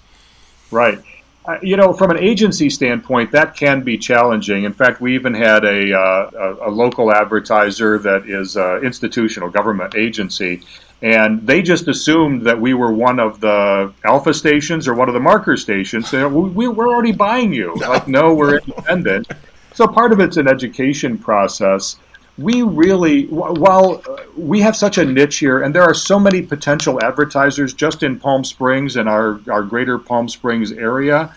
Right. 0.70 0.96
right. 0.96 1.04
Uh, 1.44 1.58
you 1.60 1.76
know, 1.76 1.92
from 1.92 2.12
an 2.12 2.18
agency 2.18 2.70
standpoint, 2.70 3.32
that 3.32 3.56
can 3.56 3.82
be 3.82 3.98
challenging. 3.98 4.62
In 4.62 4.72
fact, 4.72 5.00
we 5.00 5.16
even 5.16 5.34
had 5.34 5.64
a, 5.64 5.92
uh, 5.92 6.30
a, 6.36 6.68
a, 6.68 6.70
local 6.70 7.12
advertiser 7.12 7.98
that 7.98 8.28
is 8.28 8.56
an 8.56 8.84
institutional 8.84 9.50
government 9.50 9.96
agency, 9.96 10.62
and 11.02 11.44
they 11.46 11.62
just 11.62 11.88
assumed 11.88 12.42
that 12.42 12.60
we 12.60 12.74
were 12.74 12.92
one 12.92 13.18
of 13.18 13.40
the 13.40 13.92
alpha 14.04 14.32
stations 14.32 14.86
or 14.88 14.94
one 14.94 15.08
of 15.08 15.14
the 15.14 15.20
marker 15.20 15.56
stations. 15.56 16.08
So 16.08 16.28
we, 16.28 16.68
we're 16.68 16.88
already 16.88 17.12
buying 17.12 17.52
you. 17.52 17.74
Like, 17.80 18.08
no, 18.08 18.32
we're 18.32 18.58
independent. 18.58 19.30
So 19.74 19.86
part 19.86 20.12
of 20.12 20.20
it's 20.20 20.36
an 20.36 20.48
education 20.48 21.18
process 21.18 21.96
we 22.38 22.62
really, 22.62 23.26
while 23.26 24.02
uh, 24.08 24.22
we 24.36 24.60
have 24.60 24.74
such 24.74 24.98
a 24.98 25.04
niche 25.04 25.38
here, 25.38 25.62
and 25.62 25.74
there 25.74 25.82
are 25.82 25.94
so 25.94 26.18
many 26.18 26.42
potential 26.42 26.98
advertisers 27.04 27.74
just 27.74 28.02
in 28.02 28.18
Palm 28.18 28.44
Springs 28.44 28.96
and 28.96 29.08
our, 29.08 29.40
our 29.50 29.62
greater 29.62 29.98
Palm 29.98 30.28
Springs 30.28 30.72
area, 30.72 31.34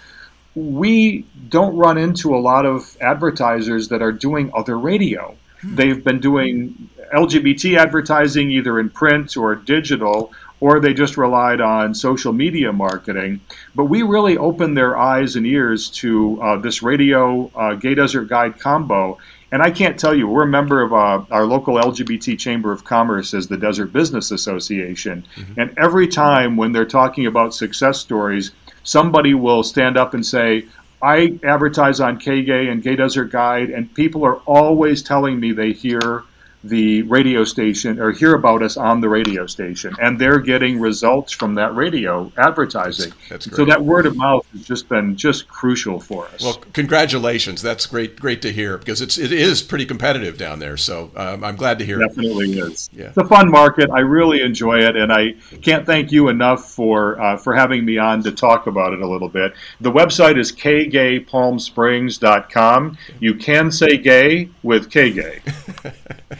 we 0.55 1.25
don't 1.49 1.75
run 1.75 1.97
into 1.97 2.33
a 2.33 2.39
lot 2.39 2.65
of 2.65 2.95
advertisers 3.01 3.89
that 3.89 4.01
are 4.01 4.13
doing 4.13 4.49
other 4.53 4.79
radio. 4.79 5.35
They've 5.73 6.03
been 6.03 6.19
doing 6.19 6.89
LGBT 7.13 7.77
advertising 7.77 8.51
either 8.51 8.79
in 8.79 8.89
print 8.89 9.37
or 9.37 9.55
digital, 9.55 10.33
or 10.59 10.79
they 10.79 10.93
just 10.93 11.17
relied 11.17 11.61
on 11.61 11.93
social 11.93 12.33
media 12.33 12.71
marketing. 12.73 13.41
But 13.73 13.85
we 13.85 14.01
really 14.01 14.37
opened 14.37 14.77
their 14.77 14.97
eyes 14.97 15.35
and 15.35 15.45
ears 15.45 15.89
to 15.91 16.41
uh, 16.41 16.57
this 16.57 16.83
radio 16.83 17.49
uh, 17.55 17.75
Gay 17.75 17.95
Desert 17.95 18.25
Guide 18.25 18.59
combo 18.59 19.17
and 19.55 19.63
I 19.63 19.71
can't 19.71 19.97
tell 19.97 20.13
you, 20.13 20.27
we're 20.27 20.43
a 20.43 20.47
member 20.47 20.81
of 20.81 20.91
uh, 20.91 21.23
our 21.31 21.45
local 21.45 21.75
LGBT 21.75 22.37
Chamber 22.37 22.73
of 22.73 22.83
Commerce 22.83 23.33
as 23.33 23.47
the 23.47 23.55
Desert 23.55 23.93
Business 23.93 24.31
Association. 24.31 25.25
Mm-hmm. 25.35 25.59
And 25.59 25.73
every 25.77 26.09
time 26.09 26.57
when 26.57 26.73
they're 26.73 26.85
talking 26.85 27.25
about 27.25 27.53
success 27.53 27.99
stories, 27.99 28.51
somebody 28.83 29.33
will 29.33 29.63
stand 29.63 29.95
up 29.95 30.13
and 30.13 30.25
say, 30.25 30.65
I 31.05 31.37
advertise 31.43 31.99
on 31.99 32.19
KGay 32.19 32.71
and 32.71 32.81
Gay 32.81 32.95
Desert 32.95 33.25
Guide, 33.25 33.69
and 33.69 33.93
people 33.93 34.25
are 34.25 34.37
always 34.37 35.03
telling 35.03 35.39
me 35.39 35.51
they 35.51 35.71
hear 35.71 36.23
the 36.69 37.03
radio 37.03 37.43
station 37.43 37.99
or 37.99 38.11
hear 38.11 38.33
about 38.33 38.63
us 38.63 38.77
on 38.77 39.01
the 39.01 39.09
radio 39.09 39.45
station, 39.45 39.95
and 40.01 40.19
they're 40.19 40.39
getting 40.39 40.79
results 40.79 41.31
from 41.31 41.55
that 41.55 41.75
radio 41.75 42.31
advertising. 42.37 43.11
That's, 43.29 43.45
that's 43.45 43.57
so 43.57 43.65
that 43.65 43.83
word 43.83 44.05
of 44.05 44.15
mouth 44.15 44.45
has 44.53 44.63
just 44.63 44.89
been 44.89 45.15
just 45.15 45.47
crucial 45.47 45.99
for 45.99 46.27
us. 46.27 46.41
Well, 46.41 46.61
congratulations. 46.73 47.61
That's 47.61 47.85
great, 47.85 48.19
great 48.19 48.41
to 48.41 48.51
hear 48.51 48.77
because 48.77 49.01
it's 49.01 49.17
it 49.17 49.31
is 49.31 49.61
pretty 49.61 49.85
competitive 49.85 50.37
down 50.37 50.59
there. 50.59 50.77
So 50.77 51.11
um, 51.15 51.43
I'm 51.43 51.55
glad 51.55 51.79
to 51.79 51.85
hear. 51.85 51.99
Definitely 51.99 52.53
it. 52.53 52.57
is. 52.57 52.89
Yeah. 52.91 53.07
It's 53.07 53.17
a 53.17 53.25
fun 53.25 53.51
market. 53.51 53.89
I 53.91 53.99
really 53.99 54.41
enjoy 54.41 54.79
it, 54.79 54.95
and 54.95 55.11
I 55.11 55.33
can't 55.61 55.85
thank 55.85 56.11
you 56.11 56.29
enough 56.29 56.71
for 56.71 57.21
uh, 57.21 57.37
for 57.37 57.53
having 57.53 57.85
me 57.85 57.97
on 57.97 58.23
to 58.23 58.31
talk 58.31 58.67
about 58.67 58.93
it 58.93 59.01
a 59.01 59.07
little 59.07 59.29
bit. 59.29 59.53
The 59.81 59.91
website 59.91 60.39
is 60.39 60.51
kgaypalmsprings.com. 60.51 62.97
You 63.19 63.35
can 63.35 63.71
say 63.71 63.97
gay 63.97 64.49
with 64.63 64.89
kgay. 64.89 65.41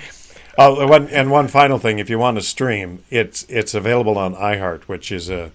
Oh, 0.57 0.87
one, 0.87 1.07
and 1.09 1.29
one 1.31 1.47
final 1.47 1.77
thing: 1.79 1.99
if 1.99 2.09
you 2.09 2.17
want 2.17 2.37
to 2.37 2.43
stream, 2.43 3.03
it's 3.09 3.43
it's 3.49 3.73
available 3.73 4.17
on 4.17 4.35
iHeart, 4.35 4.83
which 4.83 5.11
is 5.11 5.29
a 5.29 5.51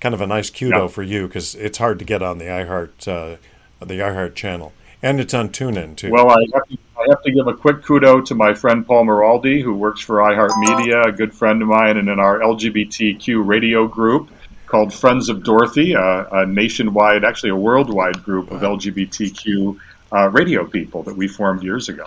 kind 0.00 0.14
of 0.14 0.20
a 0.20 0.26
nice 0.26 0.50
kudo 0.50 0.70
yeah. 0.70 0.86
for 0.86 1.02
you 1.02 1.26
because 1.26 1.54
it's 1.54 1.78
hard 1.78 1.98
to 1.98 2.04
get 2.04 2.22
on 2.22 2.38
the 2.38 2.46
iHeart 2.46 3.08
uh, 3.08 3.36
the 3.84 3.94
iHeart 3.94 4.34
channel, 4.34 4.72
and 5.02 5.20
it's 5.20 5.34
on 5.34 5.50
TuneIn 5.50 5.96
too. 5.96 6.10
Well, 6.10 6.30
I 6.30 6.40
have, 6.54 6.68
to, 6.68 6.78
I 6.98 7.04
have 7.10 7.22
to 7.22 7.30
give 7.30 7.46
a 7.46 7.54
quick 7.54 7.82
kudo 7.82 8.24
to 8.26 8.34
my 8.34 8.54
friend 8.54 8.86
Paul 8.86 9.04
Maraldi, 9.04 9.62
who 9.62 9.74
works 9.74 10.00
for 10.00 10.16
iHeart 10.16 10.58
Media, 10.58 11.02
a 11.02 11.12
good 11.12 11.34
friend 11.34 11.60
of 11.60 11.68
mine, 11.68 11.98
and 11.98 12.08
in 12.08 12.18
our 12.18 12.38
LGBTQ 12.40 13.46
radio 13.46 13.86
group. 13.86 14.30
called 14.66 14.92
Friends 14.92 15.30
of 15.30 15.42
Dorothy, 15.42 15.94
a, 15.94 16.28
a 16.30 16.46
nationwide, 16.46 17.24
actually 17.24 17.50
a 17.50 17.56
worldwide 17.56 18.22
group 18.22 18.50
of 18.50 18.60
LGBTQ 18.60 19.78
uh, 20.12 20.28
radio 20.30 20.66
people 20.66 21.02
that 21.04 21.16
we 21.16 21.26
formed 21.26 21.62
years 21.62 21.88
ago. 21.88 22.06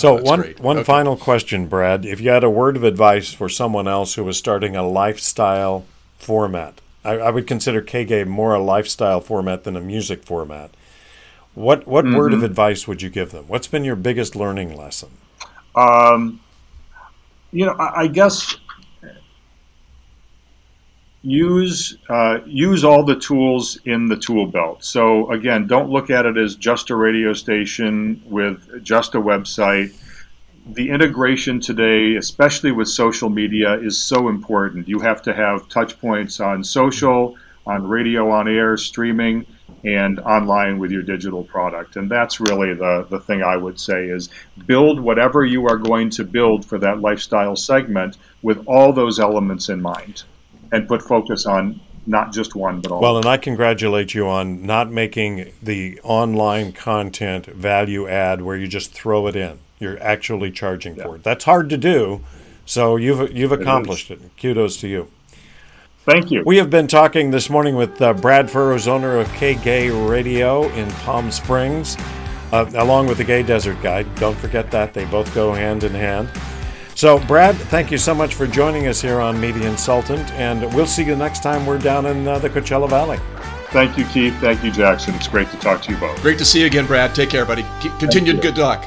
So 0.00 0.18
oh, 0.18 0.22
one 0.22 0.40
great. 0.40 0.60
one 0.60 0.78
okay. 0.78 0.84
final 0.84 1.14
question, 1.14 1.66
Brad. 1.66 2.06
If 2.06 2.22
you 2.22 2.30
had 2.30 2.42
a 2.42 2.48
word 2.48 2.74
of 2.74 2.84
advice 2.84 3.34
for 3.34 3.50
someone 3.50 3.86
else 3.86 4.14
who 4.14 4.24
was 4.24 4.38
starting 4.38 4.74
a 4.74 4.82
lifestyle 4.82 5.84
format, 6.18 6.80
I, 7.04 7.18
I 7.18 7.30
would 7.30 7.46
consider 7.46 7.82
KGAY 7.82 8.26
more 8.26 8.54
a 8.54 8.62
lifestyle 8.62 9.20
format 9.20 9.64
than 9.64 9.76
a 9.76 9.80
music 9.80 10.24
format. 10.24 10.70
What 11.52 11.86
what 11.86 12.06
mm-hmm. 12.06 12.16
word 12.16 12.32
of 12.32 12.42
advice 12.42 12.88
would 12.88 13.02
you 13.02 13.10
give 13.10 13.30
them? 13.30 13.44
What's 13.46 13.66
been 13.66 13.84
your 13.84 13.94
biggest 13.94 14.34
learning 14.34 14.74
lesson? 14.74 15.10
Um, 15.74 16.40
you 17.52 17.66
know, 17.66 17.72
I, 17.72 18.00
I 18.00 18.06
guess 18.06 18.56
use 21.22 21.98
uh, 22.08 22.38
use 22.46 22.84
all 22.84 23.04
the 23.04 23.16
tools 23.16 23.78
in 23.84 24.06
the 24.06 24.16
tool 24.16 24.46
belt. 24.46 24.84
So 24.84 25.30
again, 25.30 25.66
don't 25.66 25.90
look 25.90 26.10
at 26.10 26.26
it 26.26 26.36
as 26.38 26.56
just 26.56 26.90
a 26.90 26.96
radio 26.96 27.32
station 27.32 28.22
with 28.26 28.82
just 28.82 29.14
a 29.14 29.20
website. 29.20 29.94
The 30.66 30.90
integration 30.90 31.60
today, 31.60 32.16
especially 32.16 32.72
with 32.72 32.88
social 32.88 33.28
media, 33.28 33.78
is 33.80 33.98
so 33.98 34.28
important. 34.28 34.88
You 34.88 35.00
have 35.00 35.22
to 35.22 35.34
have 35.34 35.68
touch 35.68 36.00
points 36.00 36.38
on 36.38 36.62
social, 36.62 37.36
on 37.66 37.86
radio, 37.86 38.30
on 38.30 38.48
air, 38.48 38.76
streaming, 38.76 39.46
and 39.84 40.20
online 40.20 40.78
with 40.78 40.90
your 40.90 41.02
digital 41.02 41.42
product. 41.44 41.96
And 41.96 42.10
that's 42.10 42.40
really 42.40 42.74
the, 42.74 43.06
the 43.10 43.20
thing 43.20 43.42
I 43.42 43.56
would 43.56 43.80
say 43.80 44.04
is 44.04 44.28
build 44.66 45.00
whatever 45.00 45.44
you 45.44 45.66
are 45.66 45.78
going 45.78 46.10
to 46.10 46.24
build 46.24 46.64
for 46.64 46.78
that 46.78 47.00
lifestyle 47.00 47.56
segment 47.56 48.16
with 48.42 48.62
all 48.66 48.92
those 48.92 49.18
elements 49.18 49.70
in 49.70 49.80
mind 49.80 50.24
and 50.72 50.88
put 50.88 51.02
focus 51.02 51.46
on 51.46 51.80
not 52.06 52.32
just 52.32 52.54
one, 52.54 52.80
but 52.80 52.92
all. 52.92 53.00
Well, 53.00 53.16
and 53.16 53.26
I 53.26 53.36
congratulate 53.36 54.14
you 54.14 54.26
on 54.26 54.64
not 54.64 54.90
making 54.90 55.52
the 55.62 56.00
online 56.02 56.72
content 56.72 57.46
value 57.46 58.08
add 58.08 58.42
where 58.42 58.56
you 58.56 58.66
just 58.66 58.92
throw 58.92 59.26
it 59.26 59.36
in. 59.36 59.58
You're 59.78 60.02
actually 60.02 60.50
charging 60.50 60.96
yeah. 60.96 61.04
for 61.04 61.16
it. 61.16 61.22
That's 61.22 61.44
hard 61.44 61.70
to 61.70 61.76
do. 61.76 62.22
So 62.66 62.96
you've 62.96 63.32
you've 63.36 63.52
accomplished 63.52 64.10
it. 64.10 64.20
it. 64.22 64.30
Kudos 64.40 64.76
to 64.78 64.88
you. 64.88 65.10
Thank 66.04 66.30
you. 66.30 66.42
We 66.46 66.56
have 66.56 66.70
been 66.70 66.86
talking 66.86 67.30
this 67.30 67.50
morning 67.50 67.76
with 67.76 68.00
uh, 68.00 68.14
Brad 68.14 68.50
Furrows, 68.50 68.88
owner 68.88 69.18
of 69.18 69.28
KGAY 69.28 70.08
Radio 70.08 70.68
in 70.70 70.90
Palm 70.90 71.30
Springs, 71.30 71.96
uh, 72.52 72.70
along 72.74 73.06
with 73.06 73.18
the 73.18 73.24
Gay 73.24 73.42
Desert 73.42 73.80
Guide. 73.82 74.12
Don't 74.14 74.36
forget 74.38 74.70
that 74.70 74.94
they 74.94 75.04
both 75.04 75.32
go 75.34 75.52
hand 75.52 75.84
in 75.84 75.92
hand. 75.92 76.30
So, 77.00 77.18
Brad, 77.18 77.56
thank 77.56 77.90
you 77.90 77.96
so 77.96 78.14
much 78.14 78.34
for 78.34 78.46
joining 78.46 78.86
us 78.86 79.00
here 79.00 79.20
on 79.20 79.40
Media 79.40 79.66
Insultant, 79.66 80.30
and 80.32 80.60
we'll 80.74 80.84
see 80.84 81.02
you 81.02 81.16
next 81.16 81.42
time 81.42 81.64
we're 81.64 81.78
down 81.78 82.04
in 82.04 82.28
uh, 82.28 82.38
the 82.38 82.50
Coachella 82.50 82.90
Valley. 82.90 83.16
Thank 83.70 83.96
you, 83.96 84.04
Keith. 84.04 84.38
Thank 84.38 84.62
you, 84.62 84.70
Jackson. 84.70 85.14
It's 85.14 85.26
great 85.26 85.50
to 85.50 85.56
talk 85.56 85.80
to 85.84 85.92
you 85.92 85.96
both. 85.96 86.20
Great 86.20 86.36
to 86.36 86.44
see 86.44 86.60
you 86.60 86.66
again, 86.66 86.84
Brad. 86.84 87.14
Take 87.14 87.30
care, 87.30 87.46
buddy. 87.46 87.64
Continued 87.98 88.42
good 88.42 88.58
luck. 88.58 88.84